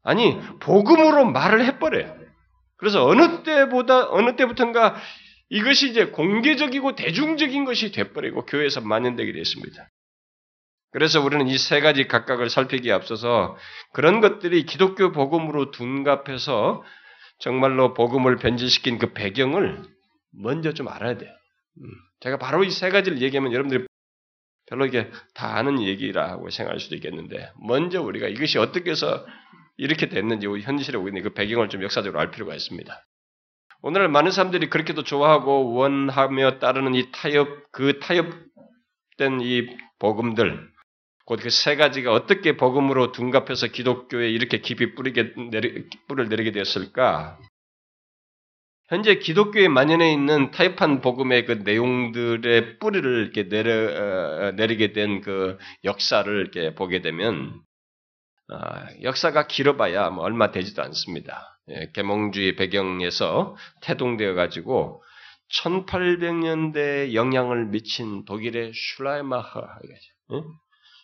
[0.04, 2.16] 아니, 복음으로 말을 해버려요.
[2.76, 4.94] 그래서 어느 때보다, 어느 때부턴가
[5.48, 9.88] 이것이 이제 공개적이고 대중적인 것이 돼버리고 교회에서 만연되게 됐습니다.
[10.92, 13.56] 그래서 우리는 이 세 가지 각각을 살피기에 앞서서
[13.92, 16.84] 그런 것들이 기독교 복음으로 둔갑해서
[17.40, 19.82] 정말로 복음을 변질시킨 그 배경을
[20.30, 21.30] 먼저 좀 알아야 돼요.
[21.78, 23.84] 음, 제가 바로 이 세 가지를 얘기하면 여러분들이
[24.68, 29.24] 별로 이게 다 아는 얘기라고 생각할 수도 있겠는데 먼저 우리가 이것이 어떻게 해서
[29.76, 33.04] 이렇게 됐는지 현실에 오고 있는 그 배경을 좀 역사적으로 알 필요가 있습니다.
[33.82, 39.66] 오늘 많은 사람들이 그렇게도 좋아하고 원하며 따르는 이 타협 그 타협된 이
[39.98, 40.68] 복음들
[41.26, 47.38] 곧 그 세 가지가 어떻게 복음으로 둔갑해서 기독교에 이렇게 깊이 뿌리게 내리, 뿌리를 내리게 되었을까?
[48.88, 55.58] 현재 기독교에 만연해 있는 타협한 복음의 그 내용들의 뿌리를 이렇게 내려, 어, 내리게 된 그
[55.84, 57.60] 역사를 이렇게 보게 되면
[58.48, 61.58] 아, 역사가 길어봐야 뭐 얼마 되지도 않습니다.
[61.68, 65.02] 예, 계몽주의 배경에서 태동되어 가지고
[65.52, 69.78] 1800년대에 영향을 미친 독일의 슈라이마하,
[70.32, 70.44] 응?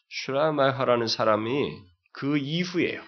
[0.09, 1.81] 슈라이마하라는 사람이
[2.13, 3.03] 그 이후에요.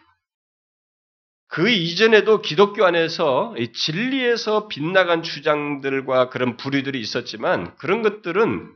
[1.55, 8.73] 그 이전에도 기독교 안에서 진리에서 빗나간 주장들과 그런 부류들이 있었지만 그런 것들은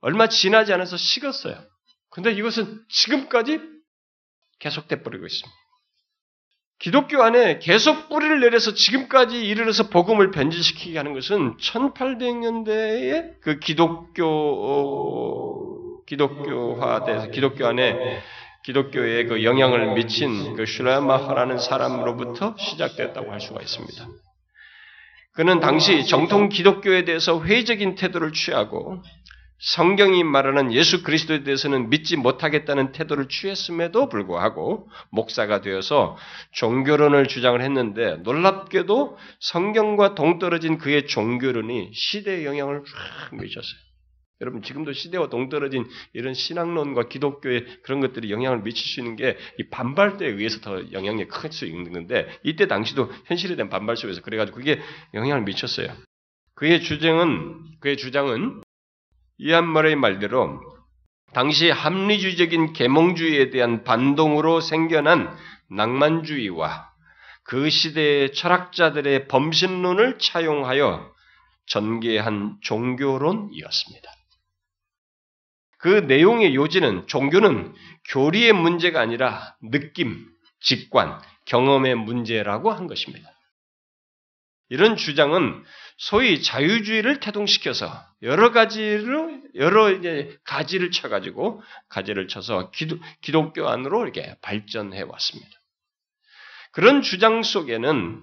[0.00, 1.60] 얼마 지나지 않아서 식었어요.
[2.10, 3.58] 근데 이것은 지금까지
[4.60, 5.50] 계속돼 버리고 있습니다.
[6.78, 16.04] 기독교 안에 계속 뿌리를 내려서 지금까지 이르러서 복음을 변질시키게 하는 것은 1800년대의 그 기독교 어,
[16.06, 18.22] 기독교화돼서 기독교 안에
[18.68, 24.06] 기독교에 그 영향을 미친 그 슈라마하라는 사람으로부터 시작됐다고 할 수가 있습니다.
[25.32, 29.02] 그는 당시 정통 기독교에 대해서 회의적인 태도를 취하고
[29.60, 36.18] 성경이 말하는 예수 그리스도에 대해서는 믿지 못하겠다는 태도를 취했음에도 불구하고 목사가 되어서
[36.52, 43.87] 종교론을 주장을 했는데 놀랍게도 성경과 동떨어진 그의 종교론이 시대의 영향을 쫙 미쳤어요.
[44.40, 49.68] 여러분 지금도 시대와 동떨어진 이런 신앙론과 기독교의 그런 것들이 영향을 미칠 수 있는 게 이
[49.68, 54.58] 반발대에 의해서 더 영향력이 클 수 있는 건데 이때 당시도 현실에 대한 반발 속에서 그래가지고
[54.58, 54.80] 그게
[55.14, 55.88] 영향을 미쳤어요.
[56.54, 58.62] 그의 주장은 그의 주장은
[59.38, 60.60] 이한 말의 말대로
[61.32, 65.36] 당시 합리주의적인 계몽주의에 대한 반동으로 생겨난
[65.70, 66.88] 낭만주의와
[67.44, 71.12] 그 시대의 철학자들의 범신론을 차용하여
[71.66, 74.17] 전개한 종교론이었습니다.
[75.78, 77.74] 그 내용의 요지는 종교는
[78.08, 80.26] 교리의 문제가 아니라 느낌,
[80.60, 83.30] 직관, 경험의 문제라고 한 것입니다.
[84.70, 85.64] 이런 주장은
[85.96, 94.36] 소위 자유주의를 태동시켜서 여러 가지로 여러 이제 가지를 쳐가지고 가지를 쳐서 기도, 기독교 안으로 이렇게
[94.42, 95.50] 발전해 왔습니다.
[96.72, 98.22] 그런 주장 속에는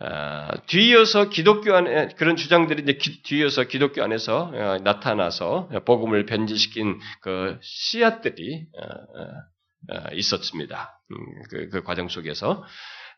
[0.00, 7.00] 어, 뒤이어서 기독교 안에 그런 주장들이 이제 기, 뒤이어서 기독교 안에서 어, 나타나서 복음을 변질시킨
[7.20, 11.00] 그 씨앗들이 어, 어, 있었습니다.
[11.10, 11.16] 음,
[11.50, 12.64] 그, 그, 과정 속에서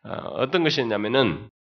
[0.02, 1.59] 어떤 것이냐면은 아,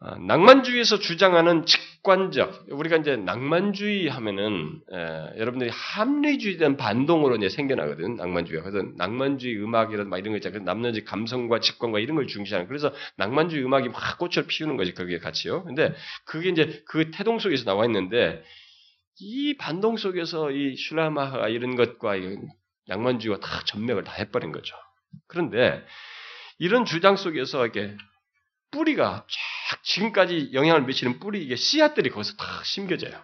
[0.00, 8.70] 낭만주의에서 주장하는 직관적, 우리가 이제 낭만주의 하면은, 에, 여러분들이 합리주의에 대한 반동으로 이제 생겨나거든, 낭만주의가.
[8.70, 10.62] 그래서 낭만주의 음악이라든 막 이런 거 있잖아요.
[10.62, 12.68] 남녀의 감성과 직관과 이런 걸 중시하는.
[12.68, 15.64] 그래서 낭만주의 음악이 막 꽃을 피우는 거지, 거기에 같이요.
[15.64, 15.92] 근데
[16.24, 18.44] 그게 이제 그 태동 속에서 나와 있는데,
[19.20, 22.14] 이 반동 속에서 이 슐라마가 이런 것과
[22.86, 24.76] 낭만주의가 다 전맥을 다 해버린 거죠.
[25.26, 25.84] 그런데
[26.60, 27.96] 이런 주장 속에서 이렇게
[28.70, 33.20] 뿌리가 쫙 지금까지 영향을 미치는 뿌리 이게 씨앗들이 거기서 탁 심겨져요.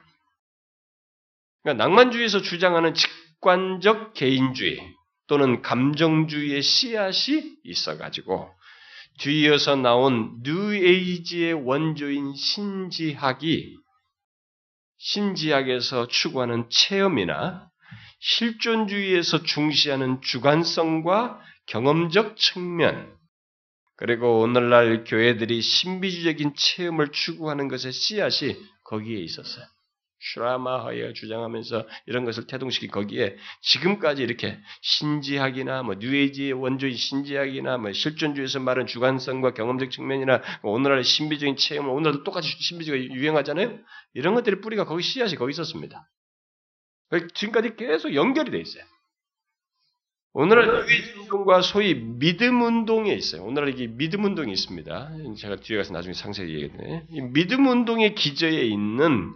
[1.62, 4.80] 그러니까 낭만주의에서 주장하는 직관적 개인주의
[5.26, 8.50] 또는 감정주의의 씨앗이 있어가지고
[9.20, 13.76] 뒤이어서 나온 뉴에이지의 원조인 신지학이
[14.98, 17.70] 신지학에서 추구하는 체험이나
[18.20, 23.14] 실존주의에서 중시하는 주관성과 경험적 측면,
[23.96, 29.64] 그리고 오늘날 교회들이 신비주의적인 체험을 추구하는 것의 씨앗이 거기에 있었어요.
[30.24, 38.60] 슈라마하이가 주장하면서 이런 것을 태동시키 거기에 지금까지 이렇게 신지학이나 뭐 뉴에이지의 원조인 신지학이나 뭐 실존주의에서
[38.60, 43.78] 말하는 주관성과 경험적 측면이나 뭐 오늘날 신비적인 체험을 오늘도 똑같이 신비주의가 유행하잖아요.
[44.14, 46.08] 이런 것들이 뿌리가 거기 씨앗이 거기 있었습니다.
[47.34, 48.82] 지금까지 계속 연결이 돼 있어요.
[50.36, 53.44] 오늘날 유기운동과 소위 믿음 운동에 있어요.
[53.44, 55.10] 오늘날 이게 믿음 운동이 있습니다.
[55.38, 57.04] 제가 뒤에 가서 나중에 상세히 얘기해.
[57.08, 59.32] 이 믿음 운동의 기저에 있는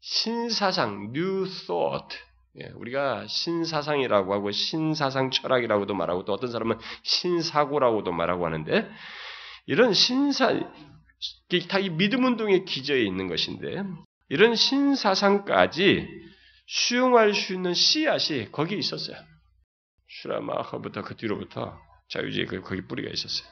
[0.00, 2.16] 신사상, new thought.
[2.58, 8.88] 예, 우리가 신사상이라고 하고 신사상 철학이라고도 말하고 또 어떤 사람은 신사고라고도 말하고 하는데
[9.66, 10.58] 이런 신사
[11.68, 13.82] 다이 믿음 운동의 기저에 있는 것인데
[14.30, 16.08] 이런 신사상까지
[16.66, 19.35] 수용할 수 있는 씨앗이 거기에 있었어요.
[20.22, 23.48] 슈라마하부터 그 뒤로부터 자유주의 그 거기 뿌리가 있었어요.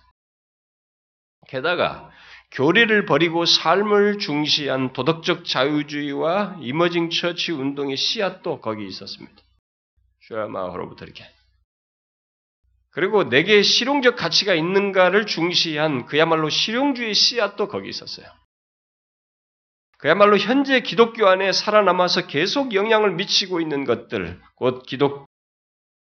[1.48, 2.10] 게다가
[2.52, 9.42] 교리를 버리고 삶을 중시한 도덕적 자유주의와 이머징 처치 운동의 씨앗도 거기 있었습니다.
[10.20, 11.24] 슈라마하로부터 이렇게.
[12.90, 18.26] 그리고 내게 실용적 가치가 있는가를 중시한 그야말로 실용주의 씨앗도 거기 있었어요.
[19.98, 25.26] 그야말로 현재 기독교 안에 살아남아서 계속 영향을 미치고 있는 것들, 곧 기독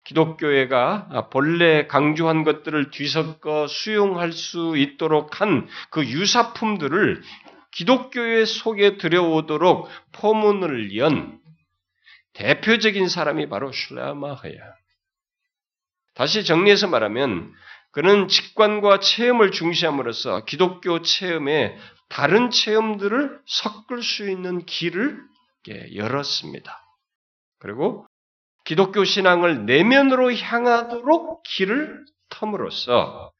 [0.05, 7.21] 기독교회가 본래 강조한 것들을 뒤섞어 수용할 수 있도록 한 그 유사품들을
[7.71, 11.39] 기독교회 속에 들여오도록 포문을 연
[12.33, 14.73] 대표적인 사람이 바로 슐라마흐야.
[16.13, 17.53] 다시 정리해서 말하면
[17.91, 21.77] 그는 직관과 체험을 중시함으로써 기독교 체험에
[22.09, 25.17] 다른 체험들을 섞을 수 있는 길을
[25.95, 26.81] 열었습니다.
[27.59, 28.05] 그리고
[28.65, 33.31] 기독교 신앙을 내면으로 향하도록 길을 텀으로써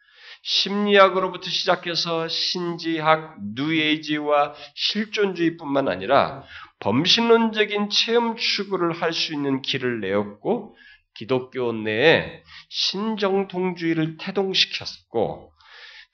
[0.44, 6.44] 심리학으로부터 시작해서 신지학, 뉴에이지와 실존주의뿐만 아니라
[6.80, 10.76] 범신론적인 체험 추구를 할 수 있는 길을 내었고
[11.16, 15.52] 기독교 내에 신정통주의를 태동시켰고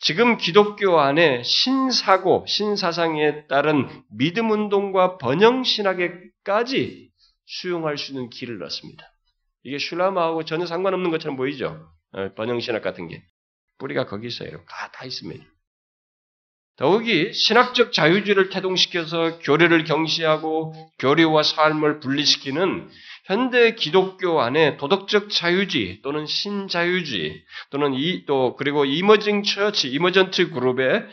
[0.03, 7.10] 지금 기독교 안에 신사고, 신사상에 따른 믿음 운동과 번영 신학에까지
[7.59, 9.11] 수용할 수 있는 길을 넣습니다.
[9.63, 11.87] 이게 슐라마하고 전혀 상관없는 것처럼 보이죠?
[12.13, 13.23] 어, 번영 신학 같은 게
[13.77, 14.49] 뿌리가 거기 있어요.
[14.69, 15.43] 다, 다 있습니다.
[16.77, 22.89] 더욱이 신학적 자유주의를 태동시켜서 교례를 경시하고 교리와 삶을 분리시키는
[23.25, 31.05] 현대 기독교 안에 도덕적 자유주의 또는 신자유주의 또는 이 또 그리고 이머징 처치, 이머전트 그룹의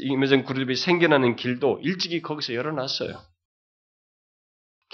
[0.00, 3.33] 이머전 그룹이 생겨나는 길도 일찍이 거기서 열어놨어요.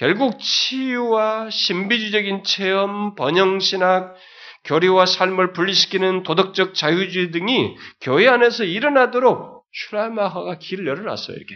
[0.00, 4.16] 결국 치유와 신비주의적인 체험, 번영신학,
[4.64, 11.36] 교리와 삶을 분리시키는 도덕적 자유주의 등이 교회 안에서 일어나도록 슈라마허가 길을 열어놨어요.
[11.36, 11.54] 이렇게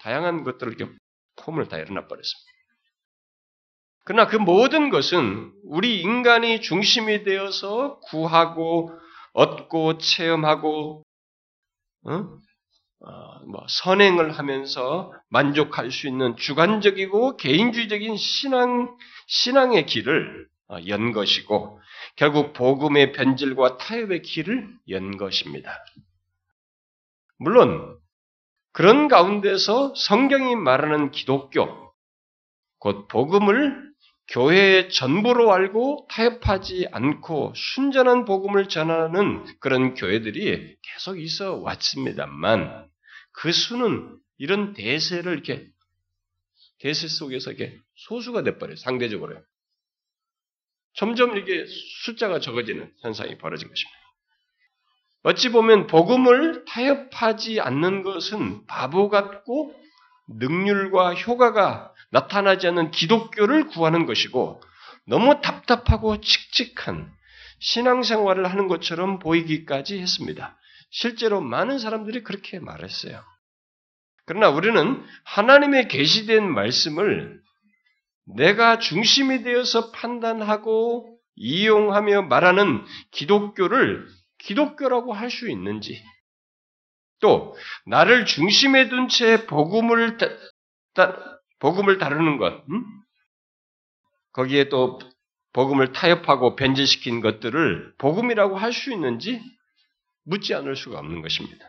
[0.00, 0.94] 다양한 것들을 이렇게
[1.36, 2.52] 폼을 다 열어놔 버렸습니다.
[4.04, 8.90] 그러나 그 모든 것은 우리 인간이 중심이 되어서 구하고
[9.32, 11.04] 얻고 체험하고
[12.04, 12.38] 어?
[13.00, 18.96] 어, 뭐 선행을 하면서 만족할 수 있는 주관적이고 개인주의적인 신앙
[19.26, 21.80] 신앙의 길을 어, 연 것이고
[22.16, 25.72] 결국 복음의 변질과 타협의 길을 연 것입니다.
[27.38, 27.96] 물론
[28.72, 31.92] 그런 가운데서 성경이 말하는 기독교
[32.78, 33.87] 곧 복음을
[34.28, 42.88] 교회의 전부로 알고 타협하지 않고 순전한 복음을 전하는 그런 교회들이 계속 있어 왔습니다만
[43.32, 45.66] 그 수는 이런 대세를 이렇게
[46.80, 48.76] 대세 속에서 이렇게 소수가 돼버려요.
[48.76, 49.42] 상대적으로요.
[50.94, 51.64] 점점 이게
[52.04, 53.98] 숫자가 적어지는 현상이 벌어진 것입니다.
[55.22, 59.74] 어찌 보면 복음을 타협하지 않는 것은 바보 같고
[60.28, 64.60] 능률과 효과가 나타나지 않는 기독교를 구하는 것이고
[65.06, 67.10] 너무 답답하고 칙칙한
[67.60, 70.56] 신앙생활을 하는 것처럼 보이기까지 했습니다.
[70.90, 73.22] 실제로 많은 사람들이 그렇게 말했어요.
[74.26, 77.40] 그러나 우리는 하나님의 계시된 말씀을
[78.36, 84.06] 내가 중심이 되어서 판단하고 이용하며 말하는 기독교를
[84.38, 86.02] 기독교라고 할 수 있는지,
[87.20, 87.56] 또
[87.86, 90.18] 나를 중심에 둔 채 복음을
[91.58, 92.84] 복음을 다루는 것, 음?
[94.32, 94.98] 거기에 또
[95.52, 99.42] 복음을 타협하고 변질시킨 것들을 복음이라고 할 수 있는지
[100.24, 101.66] 묻지 않을 수가 없는 것입니다.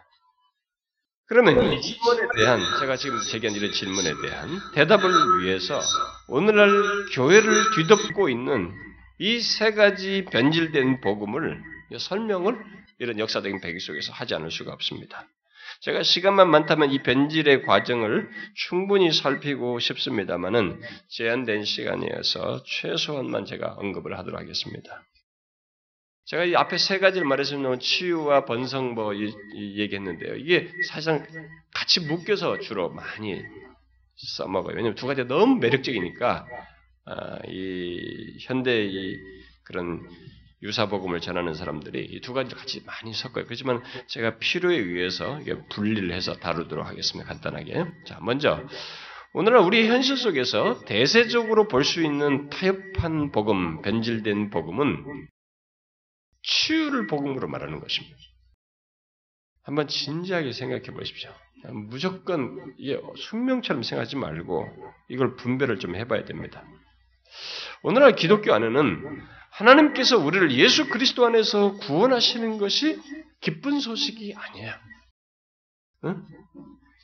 [1.28, 5.10] 그러면 이 질문에 대한 제가 지금 제기한 이런 질문에 대한 대답을
[5.42, 5.80] 위해서
[6.28, 6.70] 오늘날
[7.14, 8.72] 교회를 뒤덮고 있는
[9.20, 11.62] 이 세 가지 변질된 복음을
[11.98, 12.58] 설명을
[13.00, 15.28] 이런 역사적인 배경 속에서 하지 않을 수가 없습니다.
[15.82, 24.40] 제가 시간만 많다면 이 변질의 과정을 충분히 살피고 싶습니다만은 제한된 시간이어서 최소한만 제가 언급을 하도록
[24.40, 25.04] 하겠습니다.
[26.26, 30.36] 제가 이 앞에 세 가지를 말했으면 치유와 번성 뭐 이, 이 얘기했는데요.
[30.36, 31.26] 이게 사실상
[31.74, 33.42] 같이 묶여서 주로 많이
[34.36, 34.76] 써먹어요.
[34.76, 36.46] 왜냐하면 두 가지가 너무 매력적이니까
[37.06, 39.18] 아, 이 현대 이
[39.64, 40.06] 그런
[40.62, 43.46] 유사복음을 전하는 사람들이 이 두 가지를 같이 많이 섞어요.
[43.46, 45.40] 그렇지만 제가 필요에 의해서
[45.70, 47.28] 분리를 해서 다루도록 하겠습니다.
[47.30, 47.86] 간단하게.
[48.06, 48.62] 자, 먼저
[49.34, 55.28] 오늘날 우리 현실 속에서 대세적으로 볼 수 있는 타협한 복음, 변질된 복음은
[56.42, 58.18] 치유를 복음으로 말하는 것입니다.
[59.64, 61.32] 한번 진지하게 생각해 보십시오.
[61.90, 64.66] 무조건 이게 숙명처럼 생각하지 말고
[65.10, 66.64] 이걸 분별을 좀 해봐야 됩니다.
[67.84, 69.22] 오늘날 기독교 안에는
[69.52, 73.00] 하나님께서 우리를 예수 그리스도 안에서 구원하시는 것이
[73.42, 74.74] 기쁜 소식이 아니에요.
[76.06, 76.26] 응?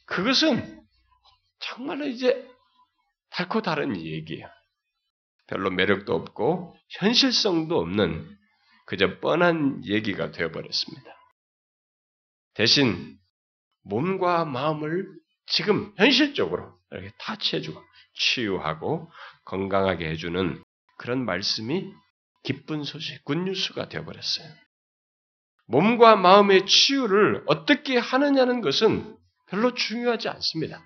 [0.05, 0.83] 그것은
[1.59, 2.47] 정말로 이제
[3.29, 4.47] 달코 다른 얘기예요.
[5.47, 8.37] 별로 매력도 없고 현실성도 없는
[8.85, 11.15] 그저 뻔한 얘기가 되어버렸습니다.
[12.53, 13.17] 대신
[13.83, 15.07] 몸과 마음을
[15.47, 17.81] 지금 현실적으로 이렇게 타치해주고
[18.15, 19.11] 치유하고
[19.45, 20.63] 건강하게 해주는
[20.97, 21.91] 그런 말씀이
[22.45, 24.47] 기쁜 소식, 굿뉴스가 되어버렸어요.
[25.67, 29.17] 몸과 마음의 치유를 어떻게 하느냐는 것은
[29.49, 30.85] 별로 중요하지 않습니다.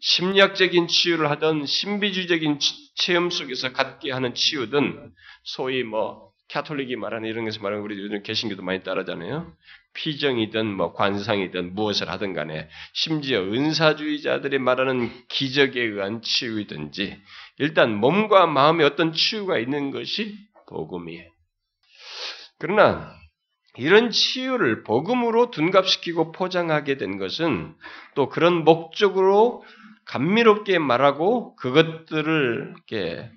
[0.00, 2.58] 심리학적인 치유를 하던 신비주의적인
[2.94, 8.62] 체험 속에서 갖게 하는 치유든 소위 뭐 캐톨릭이 말하는 이런 것을 말하는 우리 요즘 개신교도
[8.62, 9.54] 많이 따르잖아요.
[9.94, 17.20] 피정이든 뭐 관상이든 무엇을 하든 간에 심지어 은사주의자들이 말하는 기적에 의한 치유이든지
[17.58, 20.36] 일단 몸과 마음에 어떤 치유가 있는 것이
[20.68, 21.28] 복음이에요.
[22.58, 23.14] 그러나
[23.76, 27.74] 이런 치유를 복음으로 둔갑시키고 포장하게 된 것은
[28.14, 29.64] 또 그런 목적으로
[30.04, 33.30] 감미롭게 말하고 그것들을 이렇게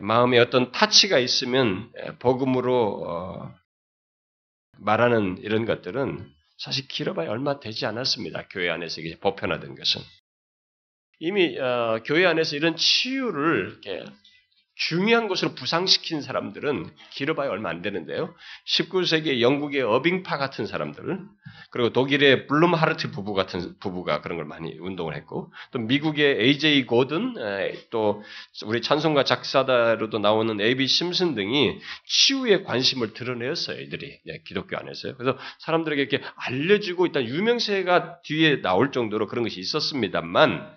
[0.00, 3.54] 마음에 어떤 타치가 있으면 복음으로 어,
[4.78, 8.48] 말하는 이런 것들은 사실 길어봐야 얼마 되지 않았습니다.
[8.48, 10.00] 교회 안에서 이게 보편화된 것은
[11.18, 13.80] 이미 어, 교회 안에서 이런 치유를
[14.78, 18.34] 중요한 것으로 부상시킨 사람들은 길어봐야 얼마 안 되는데요.
[18.66, 21.18] 19세기 영국의 어빙파 같은 사람들,
[21.70, 27.36] 그리고 독일의 블룸하르트 부부 같은 부부가 그런 걸 많이 운동을 했고, 또 미국의 AJ 고든,
[27.88, 28.22] 또
[28.66, 33.80] 우리 찬송가 작사다로도 나오는 AB 심슨 등이 치유에 관심을 드러내었어요.
[33.80, 35.16] 이들이 네, 기독교 안에서요.
[35.16, 40.76] 그래서 사람들에게 이렇게 알려지고 일단 유명세가 뒤에 나올 정도로 그런 것이 있었습니다만,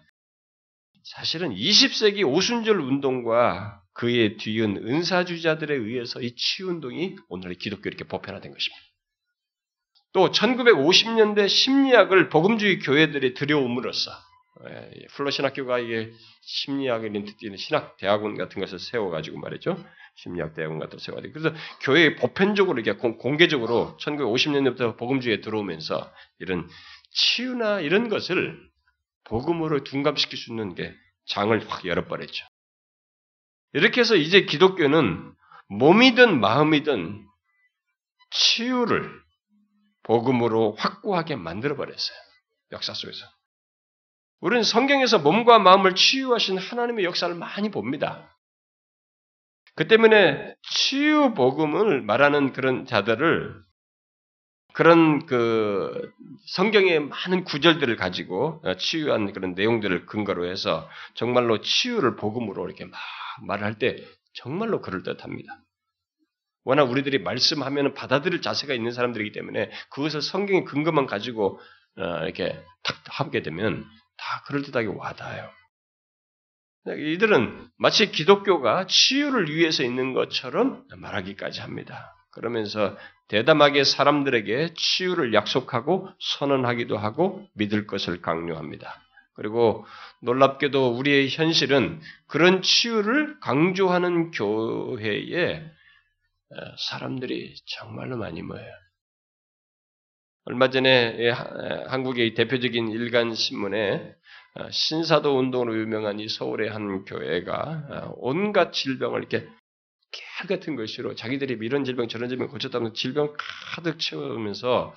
[1.09, 8.83] 사실은 20세기 오순절 운동과 그에 뒤은 은사주자들에 의해서 이 치유운동이 오늘의 기독교 이렇게 보편화된 것입니다.
[10.13, 14.11] 또 1950년대 심리학을 복음주의 교회들이 들여옴으로써
[14.69, 19.83] 예, 플러 신학교가 이게 심리학을 인트뛰는 신학 대학원 같은 것을 세워가지고 말이죠.
[20.15, 26.69] 심리학 대학원 같은 걸 세워가지고 그래서 교회 보편적으로 이렇게 공개적으로 1950년대부터 복음주의에 들어오면서 이런
[27.11, 28.68] 치유나 이런 것을
[29.29, 30.93] 복음으로 둔감시킬 수 있는 게
[31.25, 32.45] 장을 확 열어버렸죠.
[33.73, 35.33] 이렇게 해서 이제 기독교는
[35.69, 37.27] 몸이든 마음이든
[38.31, 39.21] 치유를
[40.03, 42.17] 복음으로 확고하게 만들어버렸어요.
[42.71, 43.25] 역사 속에서.
[44.41, 48.35] 우리는 성경에서 몸과 마음을 치유하신 하나님의 역사를 많이 봅니다.
[49.75, 53.68] 그 때문에 치유 복음을 말하는 그런 자들을
[54.79, 56.09] 그런 그
[56.47, 62.97] 성경의 많은 구절들을 가지고 치유한 그런 내용들을 근거로 해서 정말로 치유를 복음으로 이렇게 막
[63.45, 63.97] 말을 할 때
[64.35, 65.59] 정말로 그럴듯합니다.
[66.63, 71.59] 워낙 우리들이 말씀하면 받아들일 자세가 있는 사람들이기 때문에 그것을 성경의 근거만 가지고
[71.97, 73.83] 어, 이렇게 탁 하게 되면
[74.15, 75.49] 다 그럴듯하게 와닿아요.
[76.85, 82.15] 이들은 마치 기독교가 치유를 위해서 있는 것처럼 말하기까지 합니다.
[82.31, 89.01] 그러면서 대담하게 사람들에게 치유를 약속하고 선언하기도 하고 믿을 것을 강요합니다.
[89.35, 89.85] 그리고
[90.21, 95.63] 놀랍게도 우리의 현실은 그런 치유를 강조하는 교회에
[96.89, 98.73] 사람들이 정말로 많이 모여요.
[100.45, 101.29] 얼마 전에
[101.87, 104.15] 한국의 대표적인 일간 신문에
[104.55, 109.47] 어, 신사도 운동으로 유명한 이 서울의 한 교회가 어, 온갖 질병을 이렇게
[110.11, 113.35] 깨알 같은 것으로 자기들이 이런 질병 저런 질병 고쳤다면 질병
[113.75, 114.95] 가득 채우면서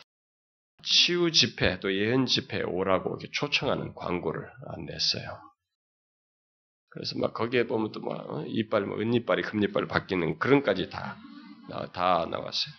[0.82, 4.48] 치유 집회 또 예언 집회에 오라고 이렇게 초청하는 광고를
[4.86, 5.52] 냈어요.
[6.90, 11.16] 그래서 막 거기에 보면 또뭐 어, 이빨 뭐 은이빨이 금이빨 바뀌는 그런까지 다,
[11.92, 12.74] 다 나왔어요.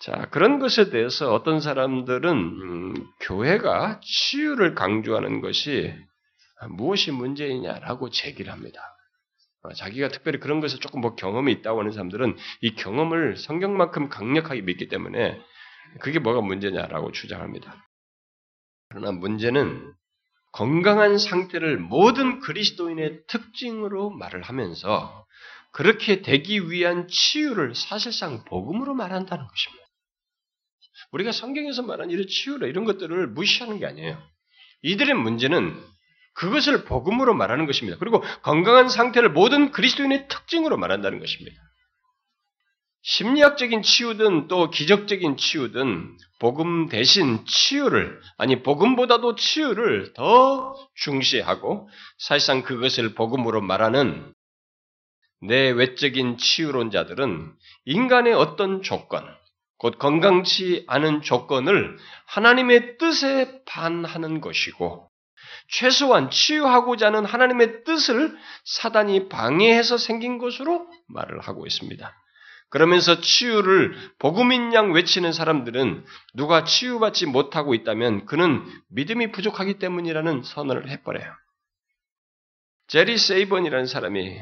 [0.00, 5.94] 자 그런 것에 대해서 어떤 사람들은 음, 교회가 치유를 강조하는 것이
[6.70, 8.93] 무엇이 문제이냐라고 제기를 합니다.
[9.64, 14.60] 어, 자기가 특별히 그런 것에 조금 뭐 경험이 있다고 하는 사람들은 이 경험을 성경만큼 강력하게
[14.60, 15.40] 믿기 때문에
[16.00, 17.74] 그게 뭐가 문제냐라고 주장합니다.
[18.90, 19.94] 그러나 문제는
[20.52, 25.26] 건강한 상태를 모든 그리스도인의 특징으로 말을 하면서
[25.72, 29.84] 그렇게 되기 위한 치유를 사실상 복음으로 말한다는 것입니다.
[31.10, 34.22] 우리가 성경에서 말한 이런 치유라 이런 것들을 무시하는 게 아니에요.
[34.82, 35.93] 이들의 문제는
[36.34, 37.96] 그것을 복음으로 말하는 것입니다.
[37.98, 41.56] 그리고 건강한 상태를 모든 그리스도인의 특징으로 말한다는 것입니다.
[43.02, 53.14] 심리학적인 치유든 또 기적적인 치유든 복음 대신 치유를 아니 복음보다도 치유를 더 중시하고 사실상 그것을
[53.14, 54.32] 복음으로 말하는
[55.42, 57.52] 내 외적인 치유론자들은
[57.84, 59.22] 인간의 어떤 조건,
[59.76, 65.10] 곧 건강치 않은 조건을 하나님의 뜻에 반하는 것이고
[65.68, 72.12] 최소한 치유하고자 하는 하나님의 뜻을 사단이 방해해서 생긴 것으로 말을 하고 있습니다.
[72.70, 76.04] 그러면서 치유를 복음인 양 외치는 사람들은
[76.34, 81.32] 누가 치유받지 못하고 있다면 그는 믿음이 부족하기 때문이라는 선언을 해버려요.
[82.88, 84.38] 제리 세이번이라는 사람이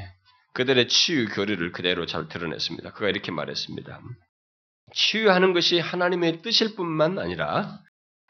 [0.53, 2.93] 그들의 치유 교리를 그대로 잘 드러냈습니다.
[2.93, 4.01] 그가 이렇게 말했습니다.
[4.93, 7.79] 치유하는 것이 하나님의 뜻일 뿐만 아니라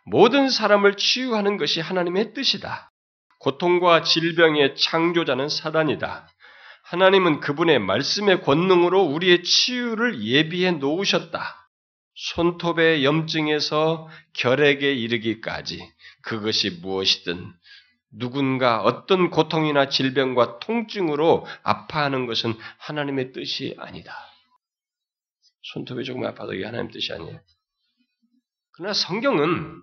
[0.05, 2.91] 모든 사람을 치유하는 것이 하나님의 뜻이다.
[3.39, 6.27] 고통과 질병의 창조자는 사단이다.
[6.83, 11.69] 하나님은 그분의 말씀의 권능으로 우리의 치유를 예비해 놓으셨다.
[12.15, 15.91] 손톱의 염증에서 결핵에 이르기까지
[16.21, 17.51] 그것이 무엇이든
[18.11, 24.15] 누군가 어떤 고통이나 질병과 통증으로 아파하는 것은 하나님의 뜻이 아니다.
[25.73, 27.39] 손톱이 조금 아파도 이게 하나님 뜻이 아니에요.
[28.73, 29.81] 그러나 성경은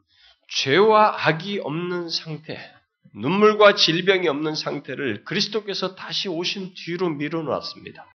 [0.50, 2.58] 죄와 악이 없는 상태,
[3.14, 8.06] 눈물과 질병이 없는 상태를 그리스도께서 다시 오신 뒤로 밀어놓았습니다.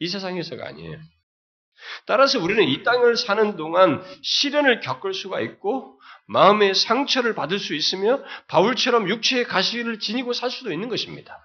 [0.00, 0.98] 이 세상에서가 아니에요.
[2.06, 8.22] 따라서 우리는 이 땅을 사는 동안 시련을 겪을 수가 있고 마음의 상처를 받을 수 있으며
[8.48, 11.38] 바울처럼 육체의 가시를 지니고 살 수도 있는 것입니다.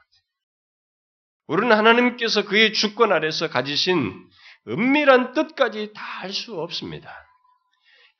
[1.48, 4.30] 우리는 하나님께서 그의 주권 아래서 가지신
[4.68, 7.12] 은밀한 뜻까지 다 알 수 없습니다.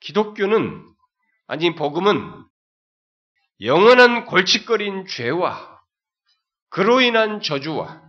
[0.00, 0.84] 기독교는
[1.50, 2.44] 아니 복음은
[3.60, 5.80] 영원한 골칫거린 죄와
[6.68, 8.00] 그로 인한 저주와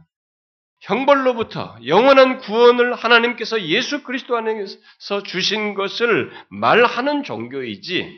[0.82, 8.16] 형벌로부터 영원한 구원을 하나님께서 예수 그리스도 안에서 주신 것을 말하는 종교이지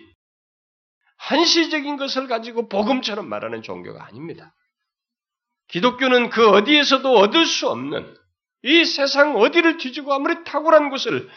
[1.15, 4.53] 한시적인 것을 가지고 복음처럼 말하는 종교가 아닙니다.
[5.69, 8.13] 기독교는 그 어디에서도 얻을 수 없는
[8.63, 11.30] 이 세상 어디를 뒤지고 아무리 탁월한 곳을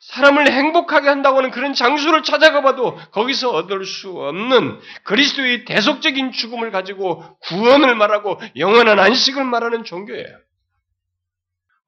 [0.00, 6.70] 사람을 행복하게 한다고 하는 그런 장소를 찾아가 봐도 거기서 얻을 수 없는 그리스도의 대속적인 죽음을
[6.70, 10.26] 가지고 구원을 말하고 영원한 안식을 말하는 종교예요.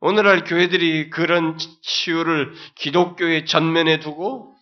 [0.00, 4.54] 오늘날 교회들이 그런 치유를 기독교의 전면에 두고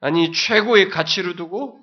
[0.00, 1.78] 아니 최고의 가치로 두고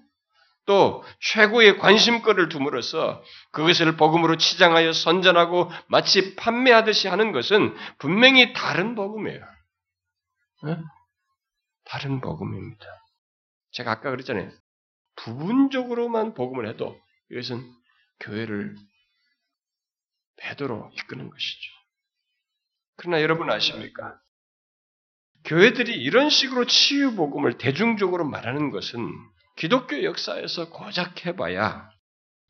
[0.65, 9.39] 또 최고의 관심거를 둠으로써 그것을 복음으로 치장하여 선전하고 마치 판매하듯이 하는 것은 분명히 다른 복음이에요.
[10.63, 10.77] 네?
[11.85, 12.85] 다른 복음입니다.
[13.71, 14.51] 제가 아까 그랬잖아요.
[15.15, 16.99] 부분적으로만 복음을 해도
[17.31, 17.61] 이것은
[18.19, 18.75] 교회를
[20.37, 21.71] 배도로 이끄는 것이죠.
[22.95, 24.19] 그러나 여러분 아십니까?
[25.45, 29.07] 교회들이 이런 식으로 치유 복음을 대중적으로 말하는 것은
[29.55, 31.89] 기독교 역사에서 고작 해봐야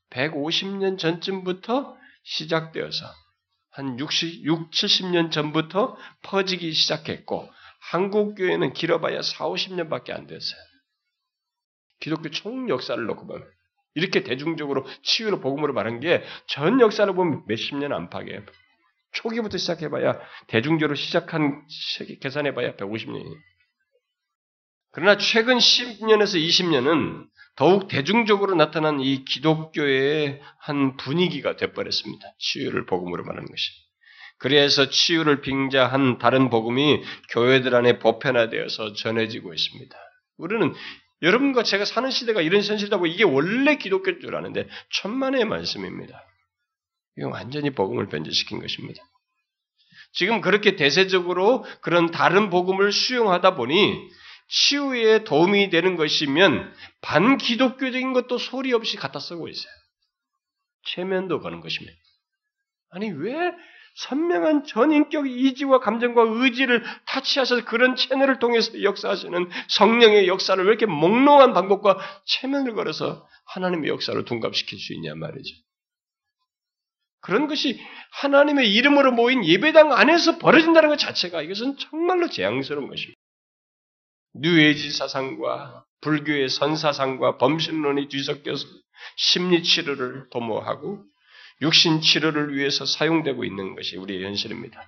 [0.09, 3.05] 150년 전쯤부터 시작되어서
[3.71, 7.49] 한 60, 6, 70년 전부터 퍼지기 시작했고
[7.91, 10.59] 한국 교회는 길어봐야 4, 50년밖에 안 됐어요.
[11.99, 13.47] 기독교 총 역사를 놓고 보면
[13.95, 18.41] 이렇게 대중적으로 치유로 복음으로 말한 게 전 역사를 보면 몇십 년 안팎이에요.
[19.13, 21.65] 초기부터 시작해봐야 대중적으로 시작한
[22.21, 23.35] 계산해봐야 150년이.
[24.91, 32.27] 그러나 최근 10년에서 20년은 더욱 대중적으로 나타난 이 기독교의 한 분위기가 돼버렸습니다.
[32.37, 33.86] 치유를 복음으로 말하는 것이.
[34.37, 39.97] 그래서 치유를 빙자한 다른 복음이 교회들 안에 보편화되어서 전해지고 있습니다.
[40.37, 40.73] 우리는
[41.21, 46.23] 여러분과 제가 사는 시대가 이런 현실이고 이게 원래 기독교인 줄 아는데 천만의 말씀입니다.
[47.17, 49.01] 이건 완전히 복음을 변질시킨 것입니다.
[50.13, 54.09] 지금 그렇게 대세적으로 그런 다른 복음을 수용하다 보니
[54.49, 59.73] 치유에 도움이 되는 것이면 반기독교적인 것도 소리 없이 갖다 쓰고 있어요.
[60.85, 61.97] 체면도 거는 것입니다.
[62.91, 63.51] 아니 왜
[63.97, 71.53] 선명한 전인격 이지와 감정과 의지를 타치하셔서 그런 채널을 통해서 역사하시는 성령의 역사를 왜 이렇게 몽롱한
[71.53, 75.55] 방법과 체면을 걸어서 하나님의 역사를 둔갑시킬 수 있냐 말이죠.
[77.21, 77.79] 그런 것이
[78.11, 83.19] 하나님의 이름으로 모인 예배당 안에서 벌어진다는 것 자체가 이것은 정말로 재앙스러운 것입니다.
[84.35, 88.67] 뉴에이지 사상과 불교의 선사상과 범신론이 뒤섞여서
[89.15, 91.03] 심리 치료를 도모하고
[91.61, 94.81] 육신 치료를 위해서 사용되고 있는 것이 우리의 현실입니다.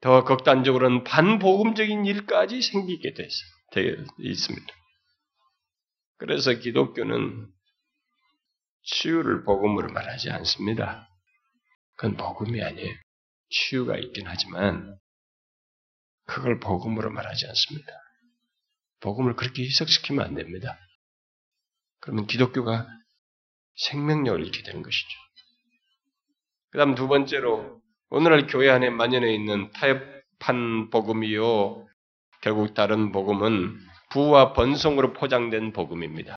[0.00, 3.14] 더 극단적으로는 반복음적인 일까지 생기게
[3.72, 4.66] 되어 있습니다.
[6.18, 7.48] 그래서 기독교는
[8.82, 11.08] 치유를 복음으로 말하지 않습니다.
[11.96, 12.94] 그건 복음이 아니에요.
[13.48, 14.98] 치유가 있긴 하지만
[16.26, 17.92] 그걸 복음으로 말하지 않습니다.
[19.00, 20.78] 복음을 그렇게 해석시키면 안 됩니다.
[22.00, 22.86] 그러면 기독교가
[23.76, 25.08] 생명력을 잃게 되는 것이죠.
[26.70, 31.86] 그 다음 두 번째로 오늘날 교회 안에 만연해 있는 타협한 복음이요.
[32.40, 33.78] 결국 다른 복음은
[34.10, 36.36] 부와 번성으로 포장된 복음입니다.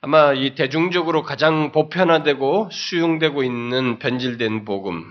[0.00, 5.04] 아마 이 대중적으로 가장 보편화되고 수용되고 있는 변질된 복음,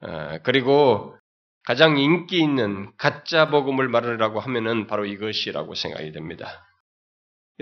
[0.00, 1.16] 아, 그리고
[1.64, 6.64] 가장 인기 있는 가짜 복음을 말하라고 하면은 바로 이것이라고 생각이 됩니다.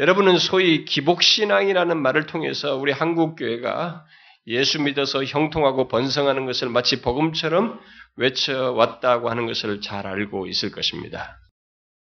[0.01, 4.07] 여러분은 소위 기복신앙이라는 말을 통해서 우리 한국교회가
[4.46, 7.78] 예수 믿어서 형통하고 번성하는 것을 마치 복음처럼
[8.16, 11.36] 외쳐왔다고 하는 것을 잘 알고 있을 것입니다.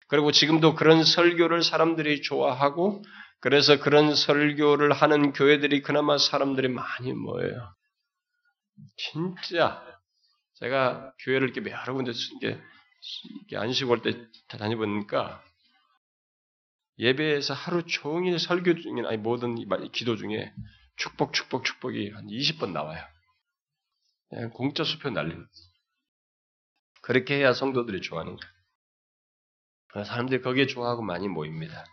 [0.06, 3.02] 그리고 지금도 그런 설교를 사람들이 좋아하고
[3.40, 7.74] 그래서 그런 설교를 하는 교회들이 그나마 사람들이 많이 모여요.
[8.96, 9.82] 진짜
[10.60, 12.12] 제가 교회를 이렇게 여러 군데
[13.56, 14.14] 안식 올때
[14.46, 15.42] 다녀보니까
[16.98, 19.54] 예배에서 하루 종일 설교 중에 아니 모든
[19.92, 20.52] 기도 중에
[20.96, 23.02] 축복 축복 축복이 한 20번 나와요.
[24.52, 25.46] 공짜 수표 날리는
[27.02, 30.04] 그렇게 해야 성도들이 좋아하는 거예요.
[30.04, 31.84] 사람들이 거기에 좋아하고 많이 모입니다.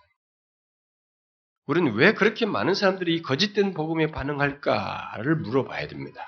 [1.67, 6.27] 우리는 왜 그렇게 많은 사람들이 거짓된 복음에 반응할까를 물어봐야 됩니다.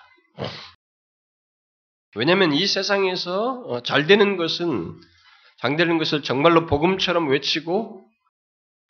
[2.15, 4.99] 왜냐하면 이 세상에서 어, 잘 되는 것은
[5.59, 8.07] 장 되는 것을 정말로 복음처럼 외치고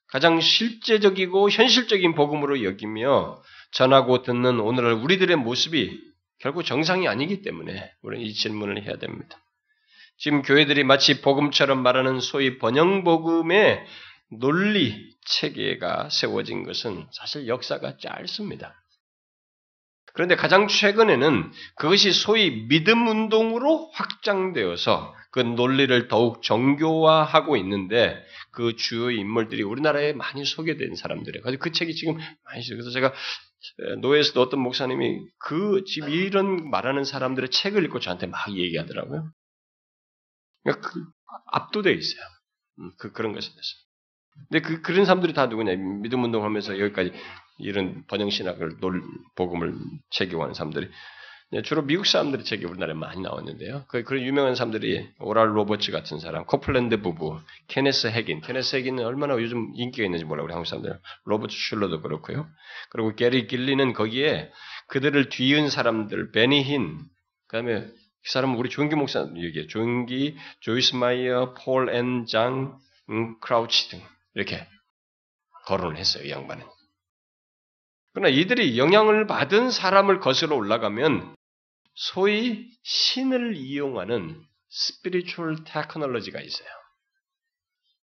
[0.08, 3.42] 가장 실제적이고 현실적인 복음으로 여기며
[3.72, 6.00] 전하고 듣는 오늘날 우리들의 모습이
[6.40, 9.38] 결국 정상이 아니기 때문에 우리는 이 질문을 해야 됩니다.
[10.18, 13.86] 지금 교회들이 마치 복음처럼 말하는 소위 번영 복음의
[14.32, 18.76] 논리 체계가 세워진 것은 사실 역사가 짧습니다.
[20.14, 28.18] 그런데 가장 최근에는 그것이 소위 믿음 운동으로 확장되어서 그 논리를 더욱 정교화하고 있는데
[28.58, 31.44] 그 주요 인물들이 우리나라에 많이 소개된 사람들이에요.
[31.44, 32.68] 그래서 그 책이 지금 많이.
[32.68, 33.14] 그래서 제가
[34.02, 39.32] 노예에서도 어떤 목사님이 그 지금 이런 말하는 사람들의 책을 읽고 저한테 막 얘기하더라고요.
[40.64, 41.06] 그러니까 그
[41.52, 42.26] 압도되어 있어요.
[42.80, 43.70] 음, 그 그런 것에 대해서.
[44.50, 45.76] 근데 그 그런 사람들이 다 누구냐?
[46.02, 47.14] 믿음 운동하면서 여기까지
[47.60, 49.04] 이런 번영 신학을 놀
[49.36, 49.76] 복음을
[50.10, 50.90] 제기하는 사람들이
[51.64, 53.86] 주로 미국 사람들이 책이 우리나라에 많이 나왔는데요.
[53.88, 59.34] 그 그런 유명한 사람들이 오랄 로버츠 같은 사람, 코플랜드 부부, 케네스 해긴, 케네스 해긴은 얼마나
[59.36, 61.00] 요즘 인기가 있는지 몰라 우리 한국 사람들.
[61.24, 62.48] 로버트 슐러도 그렇고요.
[62.90, 64.52] 그리고 게리 길리는 거기에
[64.90, 67.00] 그들을 뒤이은 사람들, 베니 힌,
[67.48, 69.68] 그다음에 그 사람은 우리 조용기 목사 얘기해.
[69.68, 72.78] 조기, 조이스 마이어, 폴 and 잔,
[73.10, 74.02] 음, 크라우치 등
[74.36, 74.68] 이렇게
[75.66, 76.26] 거론을 했어요.
[76.26, 76.66] 이 양반은.
[78.14, 81.37] 그러나 이들이 영향을 받은 사람을 거슬러 올라가면
[81.98, 84.40] 소위 신을 이용하는
[84.70, 86.70] spiritual technology가 있어요.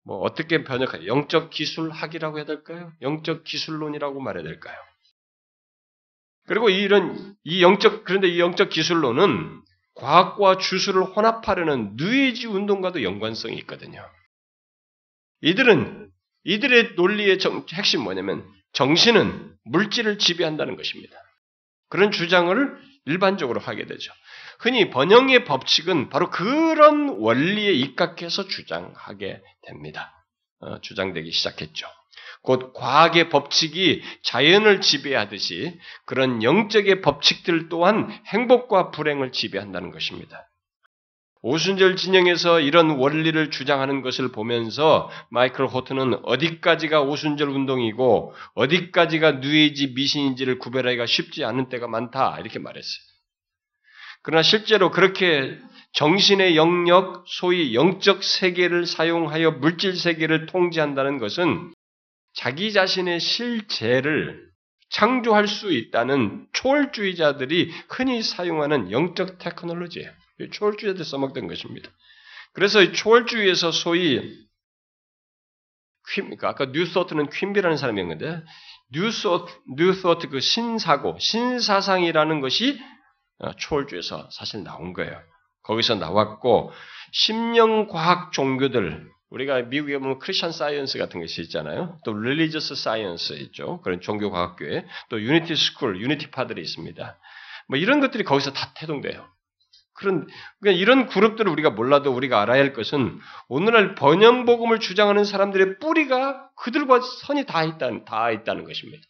[0.04, 2.90] 뭐 어떻게 번역할 영적 기술학이라고 해야 될까요?
[3.02, 4.78] 영적 기술론이라고 말해야 될까요?
[6.46, 9.62] 그리고 이런 이 영적 그런데 이 영적 기술론은
[9.94, 14.08] 과학과 주술을 혼합하려는 뉴에이지 운동과도 연관성이 있거든요.
[15.42, 16.10] 이들은
[16.44, 21.14] 이들의 논리의 정, 핵심 뭐냐면 정신은 물질을 지배한다는 것입니다.
[21.90, 24.12] 그런 주장을 일반적으로 하게 되죠.
[24.60, 30.12] 흔히 번영의 법칙은 바로 그런 원리에 입각해서 주장하게 됩니다.
[30.60, 31.86] 어, 주장되기 시작했죠.
[32.42, 40.48] 곧 과학의 법칙이 자연을 지배하듯이 그런 영적의 법칙들 또한 행복과 불행을 지배한다는 것입니다.
[41.42, 50.60] 오순절 진영에서 이런 원리를 주장하는 것을 보면서 마이클 호트는 어디까지가 오순절 운동이고 어디까지가 뉴에이지 미신인지를
[50.60, 53.02] 구별하기가 쉽지 않은 때가 많다 이렇게 말했어요.
[54.22, 55.58] 그러나 실제로 그렇게
[55.94, 61.72] 정신의 영역, 소위 영적 세계를 사용하여 물질 세계를 통제한다는 것은
[62.34, 64.48] 자기 자신의 실제를
[64.90, 70.21] 창조할 수 있다는 초월주의자들이 흔히 사용하는 영적 테크놀로지예요.
[70.50, 71.90] 초월주의에서 써먹던 것입니다.
[72.52, 74.20] 그래서 초월주의에서 소위
[76.10, 78.42] 퀸, 그러니까 아까 New Thought는 큄비라는 사람이었는데
[78.92, 82.78] New Thought, New Thought 그 신사고, 신사상이라는 것이
[83.38, 85.20] 어, 초월주의에서 사실 나온 거예요.
[85.62, 86.72] 거기서 나왔고
[87.12, 91.98] 심령과학 종교들 우리가 미국에 보면 Christian Science 같은 것이 있잖아요.
[92.04, 93.80] 또 Religious Science 있죠.
[93.80, 97.18] 그런 종교과학교에 또 Unity School, Unity 파들이 있습니다.
[97.68, 99.26] 뭐 이런 것들이 거기서 다 태동돼요.
[100.02, 100.26] 그런
[100.60, 106.50] 그러니까 이런 그룹들을 우리가 몰라도 우리가 알아야 할 것은 오늘날 번영 복음을 주장하는 사람들의 뿌리가
[106.56, 109.02] 그들과 선이 닿아 있다는 닿아 있다는 것입니다.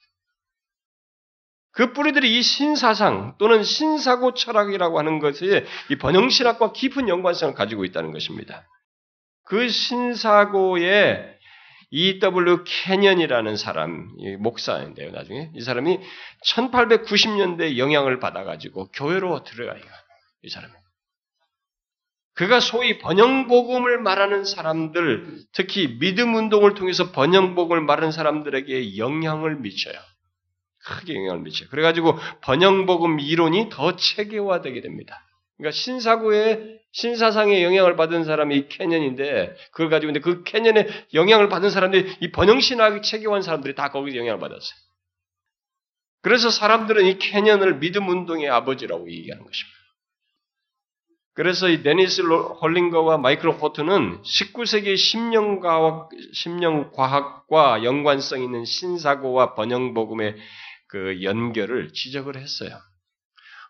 [1.72, 7.86] 그 뿌리들이 이 신사상 또는 신사고 철학이라고 하는 것에 이 번영 신학과 깊은 연관성을 가지고
[7.86, 8.68] 있다는 것입니다.
[9.45, 11.32] 그 신사고에
[11.95, 12.64] E.W.
[12.64, 15.51] 캐년이라는 사람, 목사인데요, 나중에.
[15.55, 15.99] 이 사람이
[16.47, 19.82] 1890년대 영향을 받아가지고 교회로 들어가요.
[20.43, 20.82] 이 사람이.
[22.35, 29.95] 그가 소위 번영복음을 말하는 사람들, 특히 믿음 운동을 통해서 번영복음을 말하는 사람들에게 영향을 미쳐요.
[30.85, 31.68] 크게 영향을 미쳐요.
[31.68, 35.22] 그래가지고 번영복음 이론이 더 체계화되게 됩니다.
[35.57, 42.16] 그러니까 신사고의 신사상의 영향을 받은 사람이 케년인데 그걸 가지고 근데 그 케년의 영향을 받은 사람들이
[42.20, 44.80] 이 번영신학이 체계화한 사람들이 다 거기서 영향을 받았어요.
[46.22, 49.82] 그래서 사람들은 이 케년을 믿음 운동의 아버지라고 얘기하는 것입니다.
[51.35, 60.37] 그래서 이 데니스 홀링거와 마이클 포트는 19세기 심령과학, 심령과학과 연관성 있는 신사고와 번영복음의
[60.89, 62.78] 그 연결을 지적을 했어요.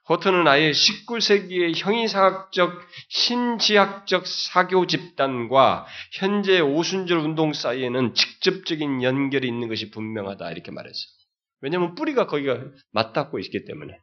[0.09, 9.93] 호트는 아예 19세기의 형이상학적 신지학적 사교 집단과 현재 오순절 운동 사이에는 직접적인 연결이 있는 것이
[9.93, 11.13] 분명하다 이렇게 말했어요.
[11.61, 12.61] 왜냐하면 뿌리가 거기가
[12.91, 13.97] 맞닿고 있기 때문에.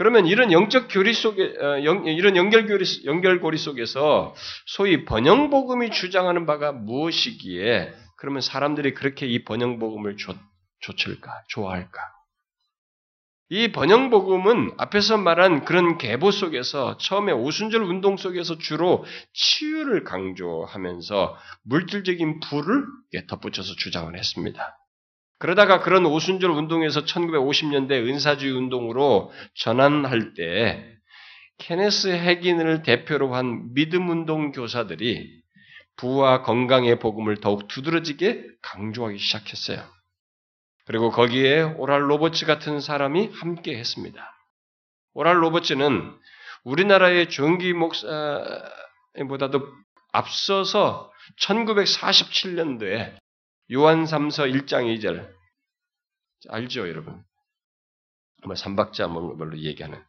[0.00, 4.34] 그러면 이런 영적 교리 속에 어, 이런 연결고리 연결고리 속에서
[4.64, 10.34] 소위 번영 복음이 주장하는 바가 무엇이기에 그러면 사람들이 그렇게 이 번영 복음을 좋,
[10.80, 12.00] 좋을까 좋아할까?
[13.50, 21.36] 이 번영 복음은 앞에서 말한 그런 계보 속에서 처음에 오순절 운동 속에서 주로 치유를 강조하면서
[21.64, 22.86] 물질적인 부를
[23.28, 24.78] 덧붙여서 주장을 했습니다.
[25.40, 30.84] 그러다가 그런 오순절 운동에서 1950년대 은사주의 운동으로 전환할 때
[31.56, 35.40] 케네스 핵인을 대표로 한 믿음 운동 교사들이
[35.96, 39.82] 부와 건강의 복음을 더욱 두드러지게 강조하기 시작했어요.
[40.84, 44.22] 그리고 거기에 오랄 로버츠 같은 사람이 함께 했습니다.
[45.14, 46.18] 오랄 로버츠는
[46.64, 49.62] 우리나라의 종기 목사보다도
[50.12, 51.10] 앞서서
[51.40, 53.16] 1947년도에
[53.72, 55.28] 요한 3서 1장 2절
[56.48, 57.22] 알죠, 여러분?
[58.44, 60.02] 뭐 삼박자 뭘로 얘기하는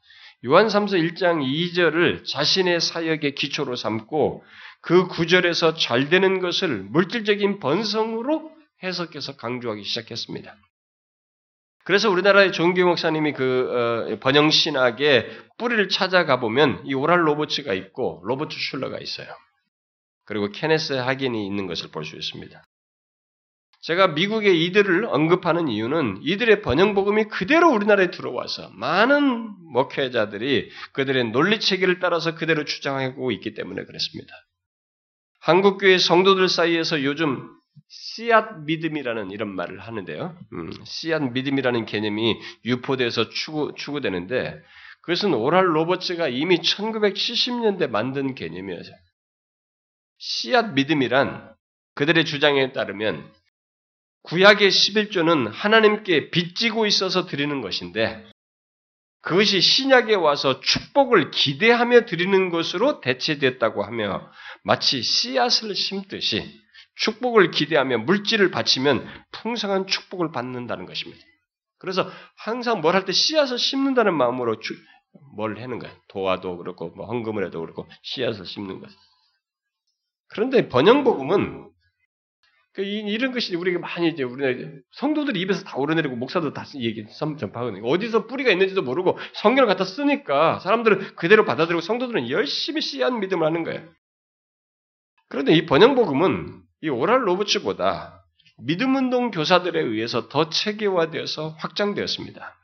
[0.45, 4.43] 요한 3서 1장 2절을 자신의 사역의 기초로 삼고
[4.81, 8.51] 그 구절에서 잘 되는 것을 물질적인 번성으로
[8.81, 10.55] 해석해서 강조하기 시작했습니다.
[11.83, 18.21] 그래서 우리나라의 종교 목사님이 그 어, 번영 신학의 뿌리를 찾아가 보면 이 오랄 로버츠가 있고
[18.23, 19.27] 로버트 슐러가 있어요.
[20.25, 22.63] 그리고 케네스 하겐이 있는 것을 볼 수 있습니다.
[23.81, 31.59] 제가 미국의 이들을 언급하는 이유는 이들의 번영 복음이 그대로 우리나라에 들어와서 많은 목회자들이 그들의 논리
[31.59, 34.33] 체계를 따라서 그대로 주장하고 있기 때문에 그렇습니다.
[35.39, 37.49] 한국교회 성도들 사이에서 요즘
[37.87, 40.37] 씨앗 믿음이라는 이런 말을 하는데요.
[40.53, 44.61] 음, 씨앗 믿음이라는 개념이 유포돼서 추구, 추구되는데
[45.01, 48.83] 그것은 오랄 로버츠가 이미 1970년대 만든 개념이어요.
[50.19, 51.55] 씨앗 믿음이란
[51.95, 53.40] 그들의 주장에 따르면
[54.23, 58.29] 구약의 11조는 하나님께 빚지고 있어서 드리는 것인데
[59.21, 64.31] 그것이 신약에 와서 축복을 기대하며 드리는 것으로 대체됐다고 하며
[64.63, 66.59] 마치 씨앗을 심듯이
[66.95, 71.23] 축복을 기대하며 물질을 바치면 풍성한 축복을 받는다는 것입니다.
[71.79, 74.75] 그래서 항상 뭘 할 때 씨앗을 심는다는 마음으로 주,
[75.35, 75.95] 뭘 하는 거예요.
[76.09, 78.89] 도와도 그렇고 뭐 헌금을 해도 그렇고 씨앗을 심는 것.
[80.27, 81.70] 그런데 번영복음은
[82.73, 87.85] 그 이런 것이 우리가 많이 이제 우리나라 성도들이 입에서 다 오르내리고 목사도 다 얘기 전파하거든요.
[87.85, 93.63] 어디서 뿌리가 있는지도 모르고 성경을 갖다 쓰니까 사람들은 그대로 받아들이고 성도들은 열심히 씨앗 믿음을 하는
[93.63, 93.83] 거예요.
[95.27, 98.25] 그런데 이 번영복음은 이 오랄 로버츠보다
[98.63, 102.57] 믿음운동 교사들에 의해서 더 체계화되어서 확장되었습니다.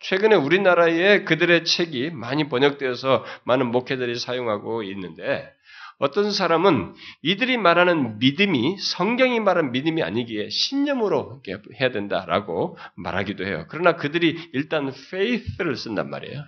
[0.00, 5.50] 최근에 우리나라에 그들의 책이 많이 번역되어서 많은 목회들이 사용하고 있는데
[5.98, 11.42] 어떤 사람은 이들이 말하는 믿음이 성경이 말하는 믿음이 아니기에 신념으로
[11.80, 13.66] 해야 된다라고 말하기도 해요.
[13.68, 16.44] 그러나 그들이 일단 faith를 쓴단 말이에요.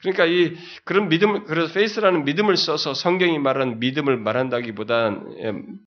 [0.00, 0.54] 그러니까 이
[0.84, 5.78] 그런 믿음 그래서 페이스라는 믿음을 써서 성경이 말하는 믿음을 말한다기보다는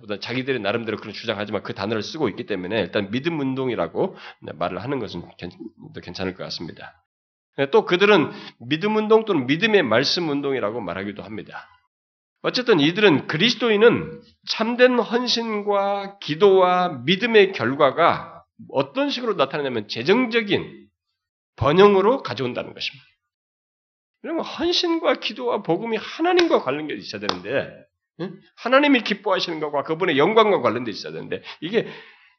[0.00, 4.16] 보다 자기들이 나름대로 그런 주장하지만 그 단어를 쓰고 있기 때문에 일단 믿음 운동이라고
[4.54, 5.22] 말을 하는 것은
[6.02, 7.02] 괜찮을 것 같습니다.
[7.66, 8.30] 또 그들은
[8.60, 11.68] 믿음 운동 또는 믿음의 말씀 운동이라고 말하기도 합니다.
[12.42, 20.88] 어쨌든 이들은 그리스도인은 참된 헌신과 기도와 믿음의 결과가 어떤 식으로 나타나냐면 재정적인
[21.56, 23.04] 번영으로 가져온다는 것입니다.
[24.22, 27.70] 그러면 헌신과 기도와 복음이 하나님과 관련돼 있어야 되는데
[28.56, 31.88] 하나님이 기뻐하시는 것과 그분의 영광과 관련돼 있어야 되는데 이게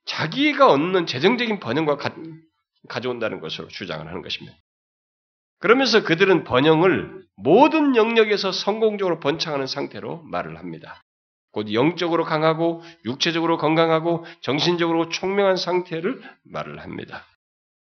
[0.06, 2.16] 자기가 얻는 재정적인 번영과 가,
[2.88, 4.58] 가져온다는 것으로 주장을 하는 것입니다.
[5.60, 11.02] 그러면서 그들은 번영을 모든 영역에서 성공적으로 번창하는 상태로 말을 합니다.
[11.52, 17.26] 곧 영적으로 강하고 육체적으로 건강하고 정신적으로 총명한 상태를 말을 합니다.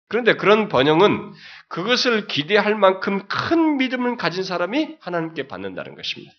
[0.07, 1.33] 그런데 그런 번영은
[1.67, 6.33] 그것을 기대할 만큼 큰 믿음을 가진 사람이 하나님께 받는다는 것입니다.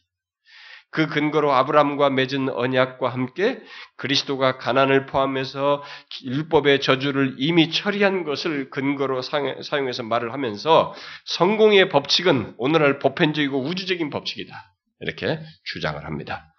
[0.91, 3.63] 그 근거로 아브라함과 맺은 언약과 함께
[3.97, 5.83] 그리스도가 가난을 포함해서
[6.25, 10.95] 율법의 저주를 이미 처리한 것을 근거로 사용해서 말을 하면서
[11.27, 14.55] 성공의 법칙은 오늘날 보편적이고 우주적인 법칙이다.
[15.01, 16.53] 이렇게 주장을 합니다.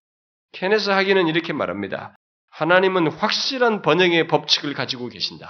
[0.54, 2.16] 케네스 하기는 이렇게 말합니다.
[2.52, 5.50] 하나님은 확실한 번영의 법칙을 가지고 계신다.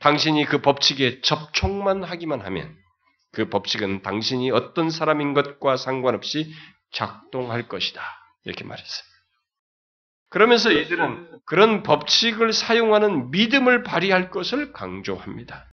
[0.00, 2.76] 당신이 그 법칙에 접촉만 하기만 하면
[3.32, 6.52] 그 법칙은 당신이 어떤 사람인 것과 상관없이
[6.96, 8.02] 작동할 것이다.
[8.44, 9.06] 이렇게 말했어요.
[10.30, 15.70] 그러면서 이들은 그런 법칙을 사용하는 믿음을 발휘할 것을 강조합니다.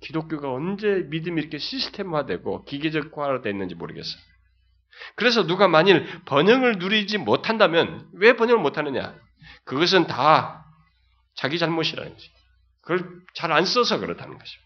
[0.00, 4.22] 기독교가 언제 믿음이 이렇게 시스템화되고 기계적화됐는지 모르겠어요.
[5.16, 9.18] 그래서 누가 만일 번영을 누리지 못한다면 왜 번영을 못하느냐?
[9.64, 10.64] 그것은 다
[11.34, 12.30] 자기 잘못이라는 거지.
[12.82, 14.60] 그걸 잘 안 써서 그렇다는 것이죠.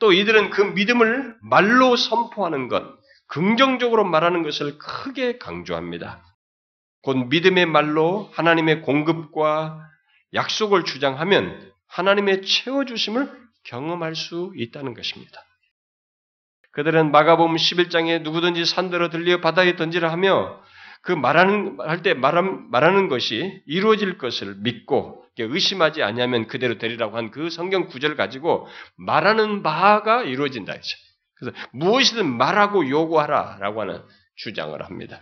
[0.00, 2.84] 또 이들은 그 믿음을 말로 선포하는 것,
[3.28, 6.22] 긍정적으로 말하는 것을 크게 강조합니다.
[7.02, 9.80] 곧 믿음의 말로 하나님의 공급과
[10.32, 13.30] 약속을 주장하면 하나님의 채워주심을
[13.64, 15.40] 경험할 수 있다는 것입니다.
[16.72, 20.60] 그들은 마가복음 11장에 누구든지 산대로 들려 바다에 던지라 하며
[21.02, 27.50] 그 말하는 할 때 말하는, 것이 이루어질 것을 믿고 의심하지 아니하면 그대로 되리라고 한 그
[27.50, 28.66] 성경 구절을 가지고
[28.96, 30.96] 말하는 바가 이루어진다 했죠.
[31.36, 34.02] 그래서 무엇이든 말하고 요구하라라고 하는
[34.36, 35.20] 주장을 합니다.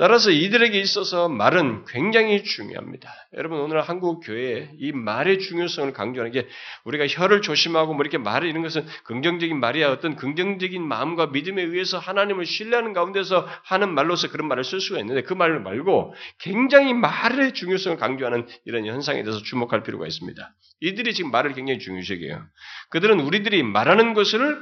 [0.00, 3.12] 따라서 이들에게 있어서 말은 굉장히 중요합니다.
[3.34, 6.48] 여러분 오늘 한국 교회에 이 말의 중요성을 강조하는 게
[6.84, 11.98] 우리가 혀를 조심하고 뭐 이렇게 말을 이런 것은 긍정적인 말이야 어떤 긍정적인 마음과 믿음에 의해서
[11.98, 17.52] 하나님을 신뢰하는 가운데서 하는 말로서 그런 말을 쓸 수가 있는데 그 말을 말고 굉장히 말의
[17.52, 20.54] 중요성을 강조하는 이런 현상에 대해서 주목할 필요가 있습니다.
[20.80, 22.42] 이들이 지금 말을 굉장히 중요시해요.
[22.88, 24.58] 그들은 우리들이 말하는 것을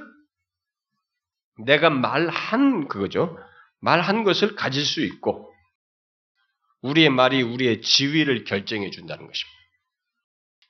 [1.65, 3.39] 내가 말한 그거죠.
[3.81, 5.53] 말한 것을 가질 수 있고
[6.83, 9.59] 우리의 말이 우리의 지위를 결정해 준다는 것입니다.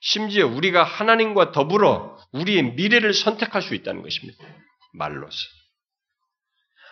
[0.01, 4.43] 심지어 우리가 하나님과 더불어 우리의 미래를 선택할 수 있다는 것입니다.
[4.93, 5.37] 말로서.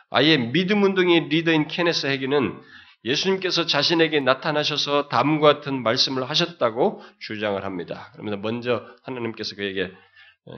[0.10, 2.62] 아예 믿음 운동의 리더인 케네스 헤기는
[3.04, 8.12] 예수님께서 자신에게 나타나셔서 다음과 같은 말씀을 하셨다고 주장을 합니다.
[8.14, 9.92] 그러면서 먼저 하나님께서 그에게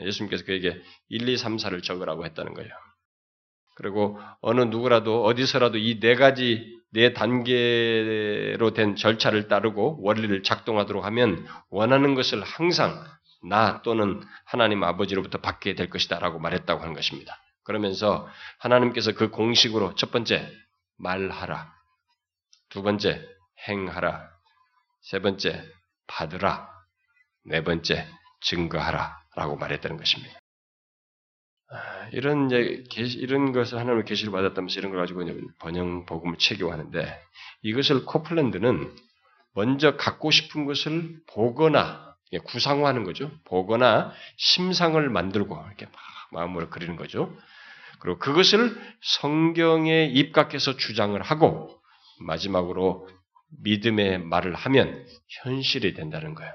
[0.05, 2.69] 예수님께서 그에게 1, 2, 3, 4를 적으라고 했다는 거예요.
[3.79, 11.47] 그리고 어느 누구라도 어디서라도 이 네 가지 네 단계로 된 절차를 따르고 원리를 작동하도록 하면
[11.69, 13.01] 원하는 것을 항상
[13.47, 17.37] 나 또는 하나님 아버지로부터 받게 될 것이다라고 말했다고 하는 것입니다.
[17.63, 18.27] 그러면서
[18.57, 20.51] 하나님께서 그 공식으로 첫 번째
[20.97, 21.71] 말하라,
[22.69, 23.25] 두 번째
[23.67, 24.29] 행하라,
[25.01, 25.63] 세 번째
[26.07, 26.69] 받으라,
[27.45, 28.07] 네 번째
[28.41, 30.38] 증거하라라고 말했다는 것입니다.
[32.11, 32.83] 이런 이제
[33.19, 35.23] 이런 것을 하나님의 계시를 받았다면서 이런 걸 가지고
[35.59, 37.19] 번영 복음을 체계하는데
[37.61, 38.95] 이것을 코플랜드는
[39.53, 42.15] 먼저 갖고 싶은 것을 보거나
[42.45, 43.31] 구상화하는 거죠.
[43.45, 45.93] 보거나 심상을 만들고 이렇게 막
[46.31, 47.35] 마음으로 그리는 거죠.
[47.99, 51.79] 그리고 그것을 성경에 입각해서 주장을 하고
[52.21, 53.09] 마지막으로
[53.61, 56.53] 믿음의 말을 하면 현실이 된다는 거예요.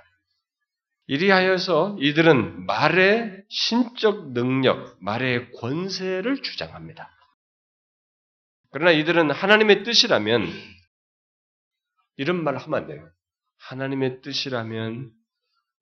[1.07, 7.11] 이리하여서 이들은 말의 신적 능력, 말의 권세를 주장합니다.
[8.71, 10.49] 그러나 이들은 하나님의 뜻이라면
[12.17, 13.09] 이런 말을 하면 안 돼요.
[13.59, 15.13] 하나님의 뜻이라면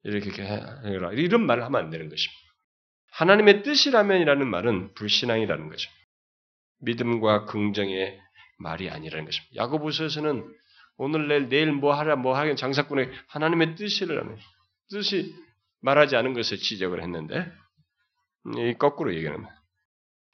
[0.04, 1.12] 이렇게 해라.
[1.12, 2.40] 이런 말을 하면 안 되는 것입니다.
[3.12, 5.90] 하나님의 뜻이라면이라는 말은 불신앙이라는 거죠.
[6.80, 8.18] 믿음과 긍정의
[8.58, 9.54] 말이 아니라는 것입니다.
[9.56, 10.52] 야고보서에서는
[10.96, 14.38] 오늘 내일 내일 뭐 하라 뭐 하긴 장사꾼의 하나님의 뜻이라면
[14.90, 15.34] 뜻이
[15.80, 17.50] 말하지 않은 것을 지적을 했는데
[18.56, 19.46] 이 거꾸로 얘기하는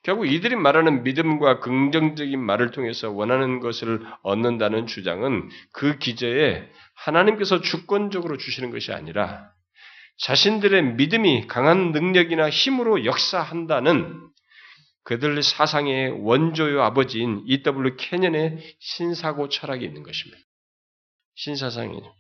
[0.03, 8.36] 결국 이들이 말하는 믿음과 긍정적인 말을 통해서 원하는 것을 얻는다는 주장은 그 기저에 하나님께서 주권적으로
[8.38, 9.53] 주시는 것이 아니라
[10.18, 14.28] 자신들의 믿음이 강한 능력이나 힘으로 역사한다는
[15.05, 17.96] 그들 사상의 원조요 아버지인 E.W.
[17.96, 20.38] 캐년의 신사고 철학이 있는 것입니다.
[21.34, 22.14] 신사상이죠.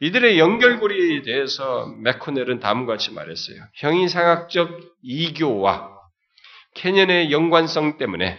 [0.00, 3.56] 이들의 연결고리에 대해서 맥코넬은 다음과 같이 말했어요.
[3.74, 5.90] 형이상학적 이교와
[6.74, 8.38] 캐년의 연관성 때문에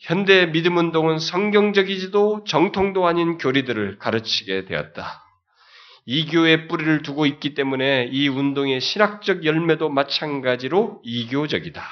[0.00, 5.22] 현대 믿음 운동은 성경적이지도 정통도 아닌 교리들을 가르치게 되었다.
[6.06, 11.82] 이교의 뿌리를 두고 있기 때문에 이 운동의 신학적 열매도 마찬가지로 이교적이다.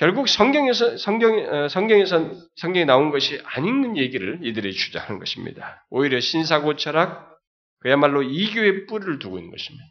[0.00, 5.84] 결국 성경에서 성경 어, 성경에서 성경에 나온 것이 아닌 얘기를 이들이 주장하는 것입니다.
[5.90, 7.38] 오히려 신사고 철학
[7.80, 9.84] 그야말로 이교의 뿌리를 두고 있는 것입니다.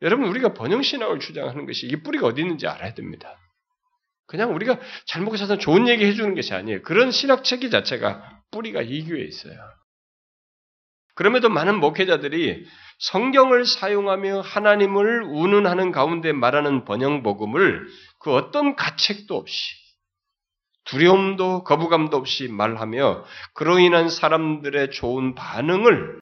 [0.00, 3.38] 여러분 우리가 번영 신학을 주장하는 것이 이 뿌리가 어디 있는지 알아야 됩니다.
[4.26, 6.80] 그냥 우리가 잘 먹고 사서 좋은 얘기 해주는 것이 아니에요.
[6.80, 9.54] 그런 신학 체계 자체가 뿌리가 이교에 있어요.
[11.14, 12.66] 그럼에도 많은 목회자들이
[13.02, 17.88] 성경을 사용하며 하나님을 운운하는 가운데 말하는 번영 복음을
[18.20, 19.74] 그 어떤 가책도 없이
[20.84, 23.24] 두려움도 거부감도 없이 말하며
[23.54, 26.20] 그로 인한 사람들의 좋은 반응을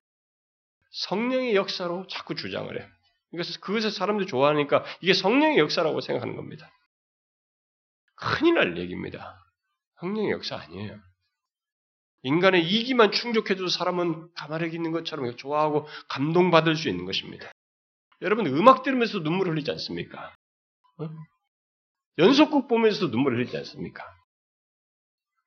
[0.91, 2.89] 성령의 역사로 자꾸 주장을 해요.
[3.31, 6.71] 그러니까 그것을 사람들이 좋아하니까 이게 성령의 역사라고 생각하는 겁니다.
[8.15, 9.39] 큰일 날 얘기입니다.
[10.01, 10.99] 성령의 역사 아니에요.
[12.23, 17.51] 인간의 이기만 충족해도 사람은 가만히 있는 것처럼 좋아하고 감동받을 수 있는 것입니다.
[18.23, 20.35] 여러분 음악 들으면서 눈물 흘리지 않습니까?
[20.99, 21.09] 어?
[22.19, 24.05] 연속곡 보면서도 눈물 흘리지 않습니까?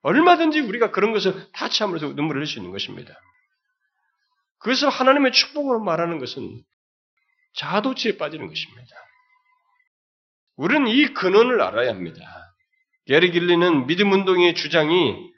[0.01, 3.13] 얼마든지 우리가 그런 것을 터치함으로써 눈물을 흘릴 수 있는 것입니다.
[4.59, 6.63] 그것을 하나님의 축복으로 말하는 것은
[7.55, 8.95] 자아도취에 빠지는 것입니다.
[10.55, 12.21] 우리는 이 근원을 알아야 합니다.
[13.05, 15.32] 게리 길리는 믿음 운동의 주장이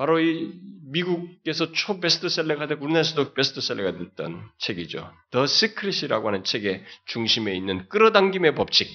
[0.00, 0.54] 바로 이
[0.86, 5.12] 미국에서 초 베스트셀러가 되고 우리나라에서도 베스트셀러가 됐던 책이죠.
[5.30, 8.88] The Secret이라고 하는 책의 중심에 있는 끌어당김의 법칙.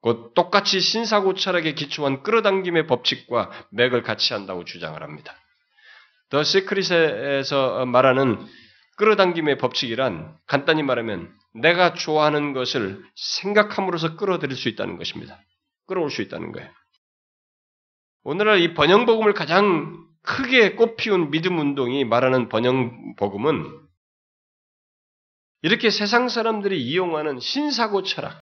[0.00, 5.36] 곧 똑같이 신사고 철학에 기초한 끌어당김의 법칙과 맥을 같이 한다고 주장을 합니다.
[6.30, 8.38] 더 시크릿에서 말하는
[8.96, 15.38] 끌어당김의 법칙이란 간단히 말하면 내가 좋아하는 것을 생각함으로써 끌어들일 수 있다는 것입니다.
[15.86, 16.70] 끌어올 수 있다는 거예요.
[18.26, 23.86] 오늘날 이 번영복음을 가장 크게 꽃피운 믿음 운동이 말하는 번영복음은
[25.60, 28.40] 이렇게 세상 사람들이 이용하는 신사고 철학,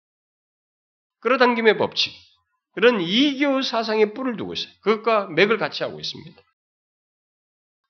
[1.21, 2.13] 끌어당김의 법칙,
[2.73, 4.73] 그런 이교 사상에 뿔을 두고 있어요.
[4.83, 6.43] 그것과 맥을 같이 하고 있습니다.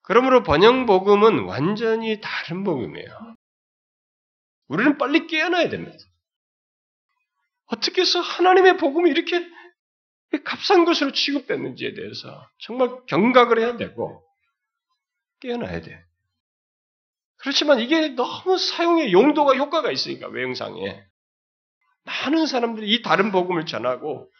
[0.02, 3.34] 그러므로 번영복음은 완전히 다른 복음이에요.
[4.68, 5.96] 우리는 빨리 깨어나야 됩니다.
[7.66, 9.46] 어떻게 해서 하나님의 복음이 이렇게
[10.44, 14.22] 값싼 것으로 취급됐는지에 대해서 정말 경각을 해야 되고
[15.40, 16.04] 깨어나야 돼.
[17.38, 21.02] 그렇지만 이게 너무 사용의 용도가 효과가 있으니까 외형상에
[22.04, 24.30] 많은 사람들이 이 다른 복음을 전하고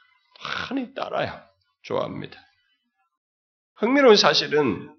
[0.71, 1.41] 많이 따라요.
[1.83, 2.39] 좋아합니다.
[3.77, 4.95] 흥미로운 사실은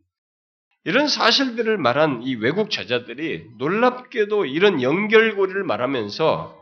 [0.85, 6.57] 이런 사실들을 말한 이 외국 저자들이 놀랍게도 이런 연결고리를 말하면서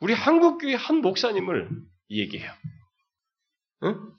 [0.00, 1.68] 우리 한국교회 한 목사님을
[2.10, 2.50] 얘기해요.
[3.84, 4.12] 응?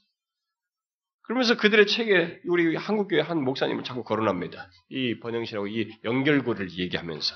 [1.24, 4.68] 그러면서 그들의 책에 우리 한국교회 한 목사님을 자꾸 거론합니다.
[4.90, 7.36] 이 번영신학하고 이 연결고리를 얘기하면서.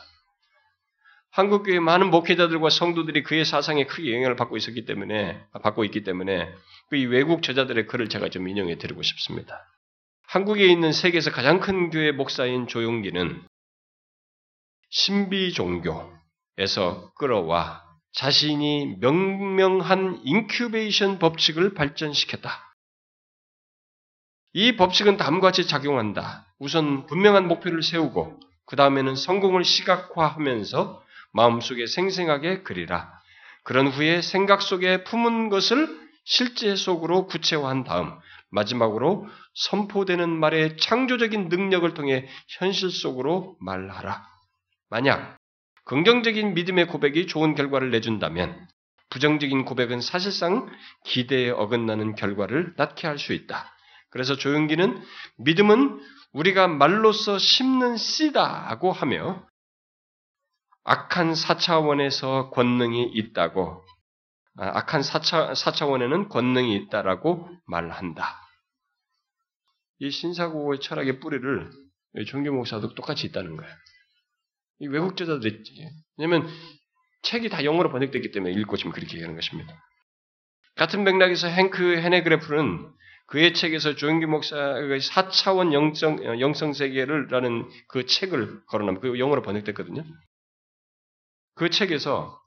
[1.29, 6.53] 한국교회 많은 목회자들과 성도들이 그의 사상에 크게 영향을 받고 있었기 때문에, 받고 있기 때문에,
[6.89, 9.63] 그 이 외국 저자들의 글을 제가 좀 인용해 드리고 싶습니다.
[10.27, 13.45] 한국에 있는 세계에서 가장 큰 교회 목사인 조용기는
[14.89, 17.83] 신비 종교에서 끌어와
[18.13, 22.75] 자신이 명명한 incubation 법칙을 발전시켰다.
[24.53, 26.45] 이 법칙은 다음과 같이 작용한다.
[26.59, 31.03] 우선 분명한 목표를 세우고 그 다음에는 성공을 시각화하면서
[31.33, 33.11] 마음속에 생생하게 그리라.
[33.63, 35.87] 그런 후에 생각 속에 품은 것을
[36.23, 38.13] 실제 속으로 구체화한 다음
[38.51, 44.23] 마지막으로 선포되는 말의 창조적인 능력을 통해 현실 속으로 말하라.
[44.89, 45.37] 만약
[45.85, 48.67] 긍정적인 믿음의 고백이 좋은 결과를 내준다면
[49.09, 50.69] 부정적인 고백은 사실상
[51.05, 53.71] 기대에 어긋나는 결과를 낳게 할 수 있다.
[54.09, 55.01] 그래서 조용기는
[55.37, 55.99] 믿음은
[56.33, 59.45] 우리가 말로써 심는 씨다고 하며
[60.83, 63.83] 악한 사차원에서 권능이 있다고
[64.57, 68.39] 아, 악한 사차, 사차원에는 권능이 있다라고 말한다.
[69.99, 71.71] 이 신사고의 철학의 뿌리를
[72.27, 73.73] 종교 목사도 똑같이 있다는 거예요.
[74.83, 75.89] 이 외국 저자들이 있지.
[76.17, 76.47] 왜냐면
[77.21, 79.73] 책이 다 영어로 번역됐기 때문에 읽고 지금 그렇게 얘기하는 것입니다.
[80.75, 82.91] 같은 맥락에서 행크 헤네그래프는
[83.27, 90.03] 그의 책에서 조영기 목사의 4차원 영성, 영성 세계를 라는 그 책을 거론하면 그 영어로 번역됐거든요.
[91.55, 92.37] 그 책에서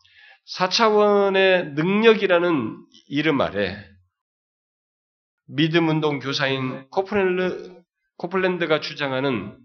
[0.59, 3.83] 4차원의 능력이라는 이름 아래
[5.49, 7.83] 믿음 운동 교사인 코플랜드,
[8.19, 9.57] 코플랜드가 주장하는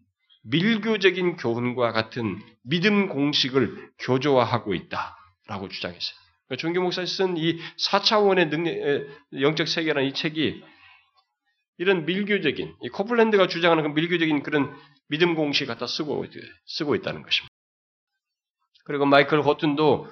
[0.44, 6.16] 밀교적인 교훈과 같은 믿음 공식을 교조화하고 있다라고 주장했어요.
[6.48, 7.60] 그러니까 종교 목사님 쓴이
[7.90, 9.08] 4차원의 능력,
[9.40, 10.64] 영적 세계라는 이 책이
[11.78, 14.76] 이런 밀교적인, 이 코플랜드가 주장하는 그 밀교적인 그런
[15.08, 16.26] 믿음 공식 갖다 쓰고,
[16.66, 17.50] 쓰고 있다는 것입니다.
[18.86, 20.08] 그리고 마이클 호튼도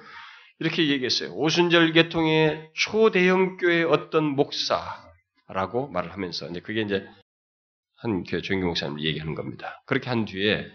[0.58, 1.32] 이렇게 얘기했어요.
[1.34, 7.06] 오순절 계통의 초대형 교회 어떤 목사라고 말을 하면서, 이제 그게 이제
[8.00, 9.82] 한 교회 조영기 목사님 얘기하는 겁니다.
[9.86, 10.66] 그렇게 한 뒤에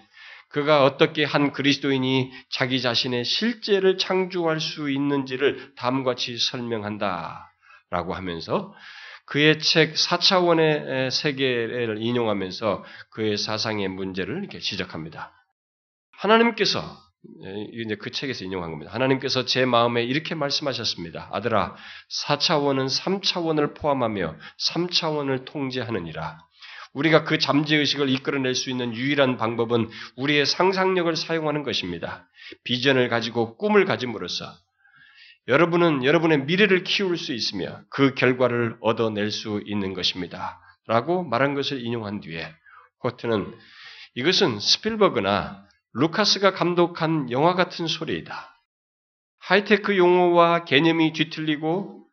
[0.49, 7.51] 그가 어떻게 한 그리스도인이 자기 자신의 실제를 창조할 수 있는지를 다음과 같이 설명한다
[7.89, 8.73] 라고 하면서
[9.25, 15.33] 그의 책 4차원의 세계를 인용하면서 그의 사상의 문제를 이렇게 지적합니다.
[16.11, 16.79] 하나님께서
[17.73, 18.93] 이제 그 책에서 인용한 겁니다.
[18.93, 21.29] 하나님께서 제 마음에 이렇게 말씀하셨습니다.
[21.31, 21.75] 아들아,
[22.25, 24.35] 4차원은 3차원을 포함하며
[24.69, 26.37] 3차원을 통제하느니라.
[26.95, 32.27] 우리가 그 잠재의식을 이끌어낼 수 있는 유일한 방법은 우리의 상상력을 사용하는 것입니다.
[32.63, 34.45] 비전을 가지고 꿈을 가짐으로써
[35.47, 40.59] 여러분은 여러분의 미래를 키울 수 있으며 그 결과를 얻어낼 수 있는 것입니다.
[40.87, 42.51] 라고 말한 것을 인용한 뒤에
[43.03, 43.53] 헌트는
[44.15, 48.55] 이것은 스필버그나 루카스가 감독한 영화 같은 소리이다.
[49.39, 52.05] 하이테크 용어와 개념이 뒤틀리고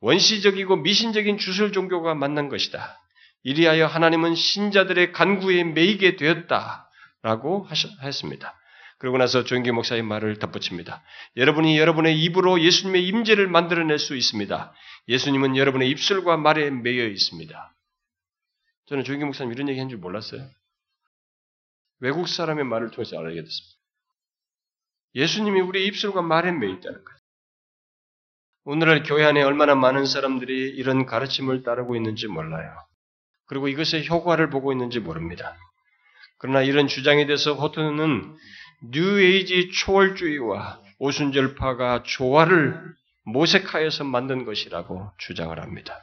[0.00, 3.01] 원시적이고 미신적인 주술 종교가 만난 것이다.
[3.44, 6.88] 이리하여 하나님은 신자들의 간구에 매이게 되었다.
[7.22, 8.58] 라고 하셨습니다.
[8.98, 11.02] 그러고 나서 조기 목사의 말을 덧붙입니다.
[11.36, 14.72] 여러분이 여러분의 입으로 예수님의 임재를 만들어낼 수 있습니다.
[15.08, 17.74] 예수님은 여러분의 입술과 말에 매여 있습니다.
[18.86, 20.48] 저는 조기 목사님 이런 얘기 한 줄 몰랐어요.
[22.00, 23.76] 외국 사람의 말을 통해서 알게 됐습니다.
[25.14, 27.18] 예수님이 우리 입술과 말에 매여 있다는 거예요.
[28.64, 32.72] 오늘날 교회 안에 얼마나 많은 사람들이 이런 가르침을 따르고 있는지 몰라요.
[33.46, 35.56] 그리고 이것의 효과를 보고 있는지 모릅니다.
[36.38, 38.36] 그러나 이런 주장에 대해서 호트는
[38.90, 42.80] 뉴에이지 초월주의와 오순절파가 조화를
[43.24, 45.98] 모색하여서 만든 것이라고 주장을 합니다.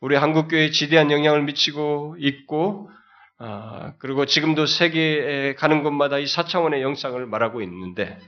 [0.00, 2.90] 우리 한국교회에 지대한 영향을 미치고 있고,
[3.38, 8.18] 아, 그리고 지금도 세계에 가는 곳마다 이 사차원의 영상을 말하고 있는데,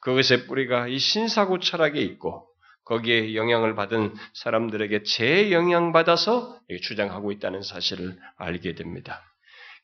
[0.00, 2.47] 그것의 뿌리가 이 신사고 철학에 있고,
[2.88, 9.22] 거기에 영향을 받은 사람들에게 재영향받아서 주장하고 있다는 사실을 알게 됩니다.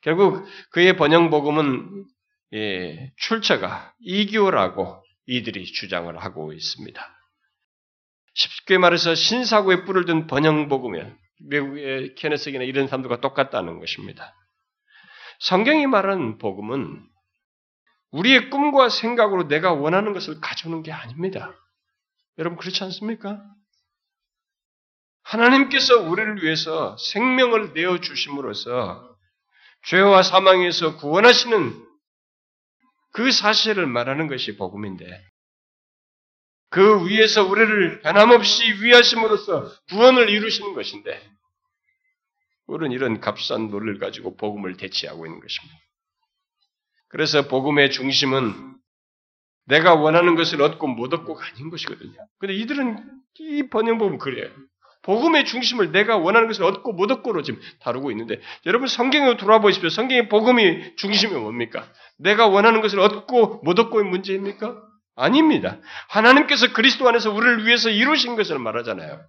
[0.01, 2.07] 결국 그의 번영복음은
[2.55, 7.19] 예, 출처가 이교라고 이들이 주장을 하고 있습니다.
[8.35, 11.17] 쉽게 말해서 신사고에 뿔을 든 번영복음은
[11.51, 14.35] 외국의 케네스기나 이런 사람들과 똑같다는 것입니다.
[15.41, 17.03] 성경이 말하는 복음은
[18.13, 21.53] 우리의 꿈과 생각으로 내가 원하는 것을 가져오는 게 아닙니다.
[22.39, 23.43] 여러분 그렇지 않습니까?
[25.23, 29.17] 하나님께서 우리를 위해서 생명을 내어 주심으로써
[29.87, 31.85] 죄와 사망에서 구원하시는
[33.13, 35.07] 그 사실을 말하는 것이 복음인데
[36.71, 41.31] 그 위에서 우리를 변함없이 위하심으로써 구원을 이루시는 것인데
[42.67, 45.79] 우리는 이런 값싼 논리를 가지고 복음을 대치하고 있는 것입니다.
[47.09, 48.74] 그래서 복음의 중심은
[49.67, 52.15] 내가 원하는 것을 얻고 못 얻고가 아닌 것이거든요.
[52.39, 52.99] 근데 이들은
[53.39, 54.51] 이 번역복음 그래요.
[55.03, 59.91] 복음의 중심을 내가 원하는 것을 얻고 못 얻고로 지금 다루고 있는데 여러분 성경에 돌아 보십시오.
[59.91, 61.87] 성경의 복음이 중심이 뭡니까?
[62.19, 64.83] 내가 원하는 것을 얻고 못 얻고의 문제입니까?
[65.17, 65.79] 아닙니다.
[66.09, 69.23] 하나님께서 그리스도 안에서 우리를 위해서 이루신 것을 말하잖아요.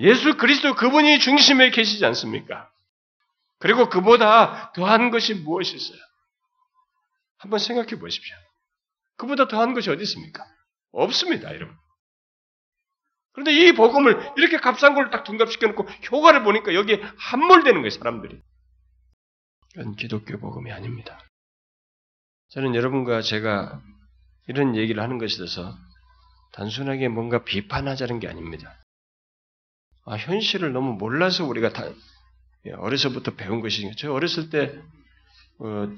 [0.00, 2.68] 예수 그리스도 그분이 중심에 계시지 않습니까?
[3.58, 5.98] 그리고 그보다 더한 것이 무엇이 있어요?
[7.38, 8.36] 한번 생각해 보십시오.
[9.16, 10.44] 그보다 더한 것이 어디 있습니까?
[10.92, 11.76] 없습니다, 여러분.
[13.32, 18.40] 그런데 이 복음을 이렇게 값싼 걸 딱 둔갑시켜 놓고 효과를 보니까 여기에 함몰되는 거예요, 사람들이.
[19.74, 21.18] 이건 기독교 복음이 아닙니다.
[22.50, 23.80] 저는 여러분과 제가
[24.48, 25.74] 이런 얘기를 하는 것에 대해서
[26.52, 28.76] 단순하게 뭔가 비판하자는 게 아닙니다.
[30.04, 31.84] 아, 현실을 너무 몰라서 우리가 다
[32.66, 33.94] 예, 어려서부터 배운 것이니까.
[33.98, 34.78] 저 어렸을 때,
[35.58, 35.88] 어,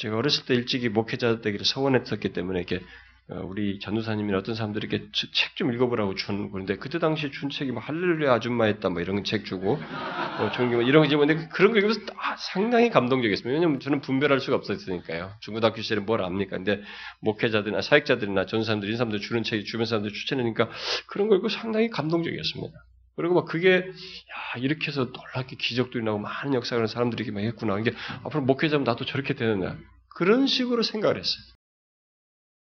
[0.00, 2.80] 제가 어렸을 때 일찍이 목회자 되기를 서원했었기 때문에 이렇게
[3.28, 7.82] 어, 우리 전도사님이나 어떤 사람들에게 책 좀 읽어보라고 준 건데 그때 당시 준 책이 뭐
[7.82, 12.00] 할렐루야 아줌마였다 뭐 이런 책 주고 뭐 종교 뭐 이런 거 근데 그런 거 읽으면서
[12.16, 13.52] 아, 상당히 감동적이었습니다.
[13.52, 15.32] 왜냐면 저는 분별할 수가 없었으니까요.
[15.40, 16.56] 중고등학교 시절에 뭘 압니까?
[16.56, 16.80] 근데
[17.20, 20.70] 목회자들이나 사역자들이나 전사님들 이런 사람들 주는 책이 주변 사람들 추천하니까
[21.08, 22.72] 그런 거 읽고 상당히 감동적이었습니다.
[23.20, 27.78] 그리고 막 그게 야 이렇게 해서 놀랍게 기적도 일어나고 많은 역사를 하는 사람들이 막 했구나.
[27.78, 27.92] 이게
[28.24, 29.78] 앞으로 목회자면 나도 저렇게 되느냐
[30.16, 31.44] 그런 식으로 생각을 했어요.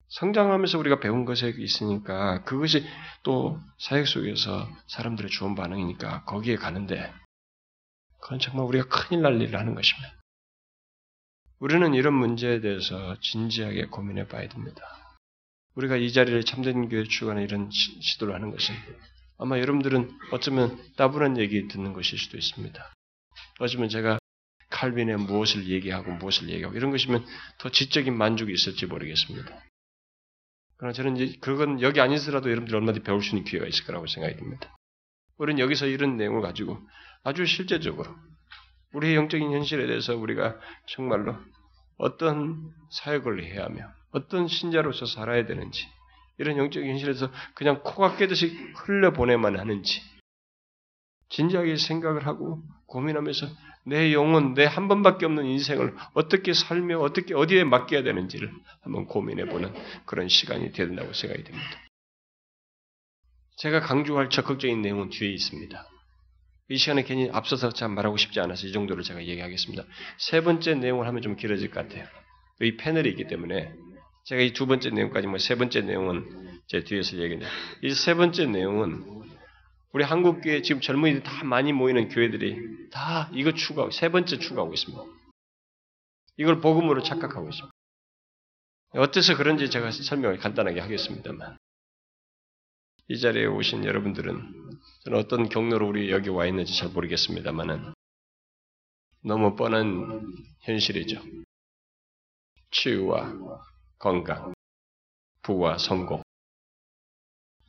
[0.09, 2.85] 성장하면서 우리가 배운 것이 있으니까 그것이
[3.23, 7.15] 또 사역 속에서 사람들의 좋은 반응이니까 거기에 가는데
[8.21, 10.13] 그건 정말 우리가 큰일 날 일을 하는 것입니다.
[11.61, 14.83] 우리는 이런 문제에 대해서 진지하게 고민해 봐야 됩니다.
[15.77, 18.75] 우리가 이 자리를 참된 교회 주관에 이런 시도를 하는 것은
[19.39, 22.93] 아마 여러분들은 어쩌면 따분한 얘기 듣는 것일 수도 있습니다.
[23.61, 24.19] 어쩌면 제가
[24.71, 27.25] 칼빈의 무엇을 얘기하고 무엇을 얘기하고 이런 것이면
[27.59, 29.63] 더 지적인 만족이 있을지 모르겠습니다.
[30.77, 34.37] 그러나 저는 이제 그건 여기 아니더라도 여러분들 얼마든지 배울 수 있는 기회가 있을 거라고 생각이
[34.37, 34.75] 듭니다.
[35.39, 36.79] 우리는 여기서 이런 내용을 가지고
[37.23, 38.15] 아주 실제적으로
[38.93, 41.37] 우리의 영적인 현실에 대해서 우리가 정말로
[41.99, 45.87] 어떤 사역을 해야 하며 어떤 신자로서 살아야 되는지
[46.43, 50.03] 이런 영적인 현실에서 그냥 코가 깨듯이 흘려보내만 하는지
[51.29, 53.47] 진지하게 생각을 하고 고민하면서
[53.87, 58.53] 내 영혼, 내 한 번밖에 없는 인생을 어떻게 살며 어떻게 어디에 맡겨야 되는지를
[58.83, 59.73] 한번 고민해 보는
[60.05, 61.69] 그런 시간이 된다고 생각이 됩니다.
[63.57, 65.89] 제가 강조할 적극적인 내용은 뒤에 있습니다.
[66.71, 69.85] 이 시간에 괜히 앞서서 참 말하고 싶지 않아서 이 정도를 제가 얘기하겠습니다.
[70.19, 72.07] 세 번째 내용을 하면 좀 길어질 것 같아요.
[72.61, 73.73] 이 패널이 있기 때문에
[74.25, 77.49] 제가 이 두 번째 내용까지 뭐 세 번째 내용은 제 뒤에서 얘기해요.
[77.83, 79.05] 이 세 번째 내용은
[79.93, 84.73] 우리 한국 교회 지금 젊은이들 다 많이 모이는 교회들이 다 이거 추구하고 세 번째 추구하고
[84.73, 85.03] 있습니다.
[86.39, 87.71] 이걸 복음으로 착각하고 있습니다.
[88.95, 91.57] 어때서 그런지 제가 설명을 간단하게 하겠습니다만
[93.09, 97.93] 이 자리에 오신 여러분들은 저는 어떤 경로로 우리 여기 와 있는지 잘 모르겠습니다만은
[99.25, 100.27] 너무 뻔한
[100.61, 101.23] 현실이죠.
[102.71, 103.33] 치유와
[104.03, 104.53] 건강,
[105.43, 106.25] 부와 성공.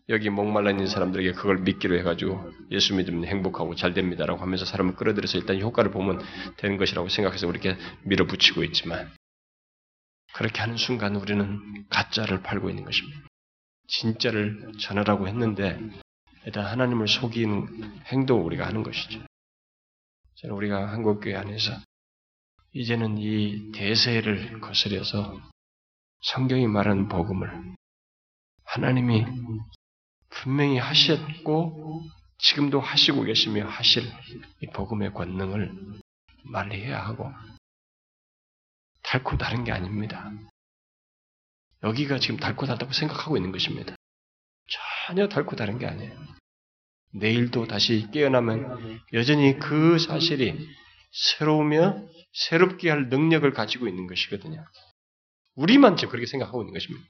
[0.09, 5.37] 여기 목말라 있는 사람들에게 그걸 믿기로 해가지고 예수 믿으면 행복하고 잘 됩니다라고 하면서 사람을 끌어들여서
[5.37, 6.23] 일단 효과를 보면
[6.57, 9.13] 되는 것이라고 생각해서 우리게 밀어붙이고 있지만
[10.33, 13.21] 그렇게 하는 순간 우리는 가짜를 팔고 있는 것입니다.
[13.89, 15.79] 진짜를 전하라고 했는데
[16.47, 19.21] 일단 하나님을 속이는 행동을 우리가 하는 것이죠.
[20.37, 21.73] 저는 우리가 한국교회 안에서
[22.71, 25.52] 이제는 이 대세를 거스려서
[26.23, 27.75] 성경이 말하는 복음을
[28.63, 29.25] 하나님이
[30.29, 32.01] 분명히 하셨고
[32.37, 34.03] 지금도 하시고 계시며 하실
[34.61, 35.71] 이 복음의 권능을
[36.45, 37.29] 말해야 하고
[39.03, 40.31] 달고 다른 게 아닙니다.
[41.83, 43.93] 여기가 지금 달고 다르다고 생각하고 있는 것입니다.
[45.05, 46.17] 전혀 달고 다른 게 아니에요.
[47.11, 50.57] 내일도 다시 깨어나면 여전히 그 사실이
[51.11, 54.65] 새로우며 새롭게 할 능력을 가지고 있는 것이거든요.
[55.55, 57.05] 우리만 지금 그렇게 생각하고 있는 것입니다.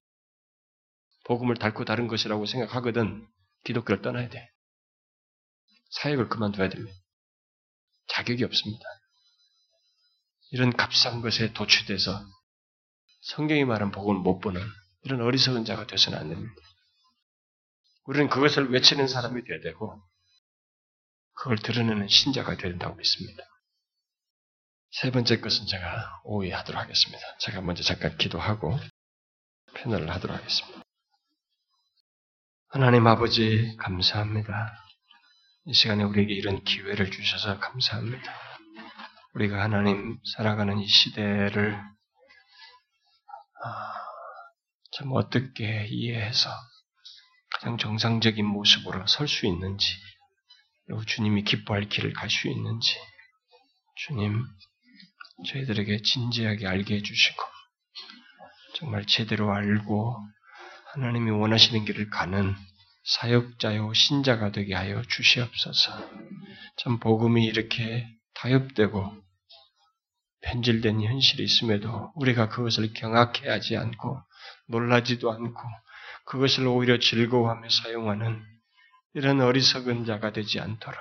[1.25, 3.27] 복음을 닳고 다른 것이라고 생각하거든
[3.63, 4.49] 기독교를 떠나야 돼.
[5.91, 6.97] 사역을 그만둬야 됩니다.
[8.07, 8.83] 자격이 없습니다.
[10.51, 12.19] 이런 값싼 것에 도취돼서
[13.21, 14.61] 성경이 말한 복음을 못 보는
[15.03, 16.53] 이런 어리석은 자가 되서는 안 됩니다.
[18.05, 20.01] 우리는 그것을 외치는 사람이 되어야 되고
[21.33, 23.43] 그걸 드러내는 신자가 된다고 믿습니다.
[24.93, 27.23] 세 번째 것은 제가 오해하도록 하겠습니다.
[27.39, 28.77] 제가 먼저 잠깐 기도하고
[29.73, 30.83] 패널을 하도록 하겠습니다.
[32.69, 34.71] 하나님 아버지 감사합니다.
[35.65, 38.33] 이 시간에 우리에게 이런 기회를 주셔서 감사합니다.
[39.33, 41.73] 우리가 하나님 살아가는 이 시대를
[43.65, 43.93] 아,
[44.91, 46.51] 참 어떻게 이해해서
[47.49, 49.87] 가장 정상적인 모습으로 설 수 있는지,
[50.85, 52.95] 그리고 주님이 기뻐할 길을 갈 수 있는지,
[53.95, 54.45] 주님,
[55.43, 57.43] 저희들에게 진지하게 알게 해주시고,
[58.75, 60.17] 정말 제대로 알고,
[60.93, 62.55] 하나님이 원하시는 길을 가는
[63.05, 66.09] 사역자요, 신자가 되게 하여 주시옵소서.
[66.77, 69.23] 참, 복음이 이렇게 타협되고,
[70.43, 74.21] 변질된 현실이 있음에도 우리가 그것을 경악해하지 않고
[74.67, 75.61] 놀라지도 않고
[76.25, 78.43] 그것을 오히려 즐거워하며 사용하는
[79.13, 80.97] 이런 어리석은 자가 되지 않도록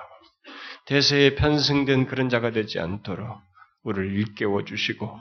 [0.85, 3.41] 대세에 편승된 그런 자가 되지 않도록
[3.83, 5.19] 우리를 일깨워 주시고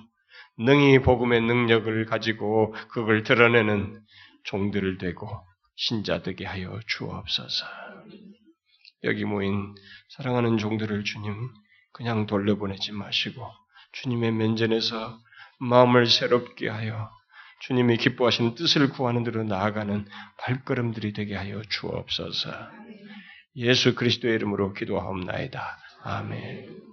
[0.58, 4.00] 능히 복음의 능력을 가지고 그걸 드러내는
[4.44, 5.28] 종들을 되고
[5.76, 7.66] 신자 되게 하여 주옵소서.
[9.04, 9.74] 여기 모인
[10.10, 11.48] 사랑하는 종들을 주님
[11.92, 13.46] 그냥 돌려보내지 마시고
[13.92, 15.18] 주님의 면전에서
[15.58, 17.10] 마음을 새롭게 하여
[17.60, 20.06] 주님이 기뻐하시는 뜻을 구하는 대로 나아가는
[20.38, 22.50] 발걸음들이 되게 하여 주옵소서.
[23.56, 25.78] 예수 그리스도의 이름으로 기도하옵나이다.
[26.02, 26.91] 아멘.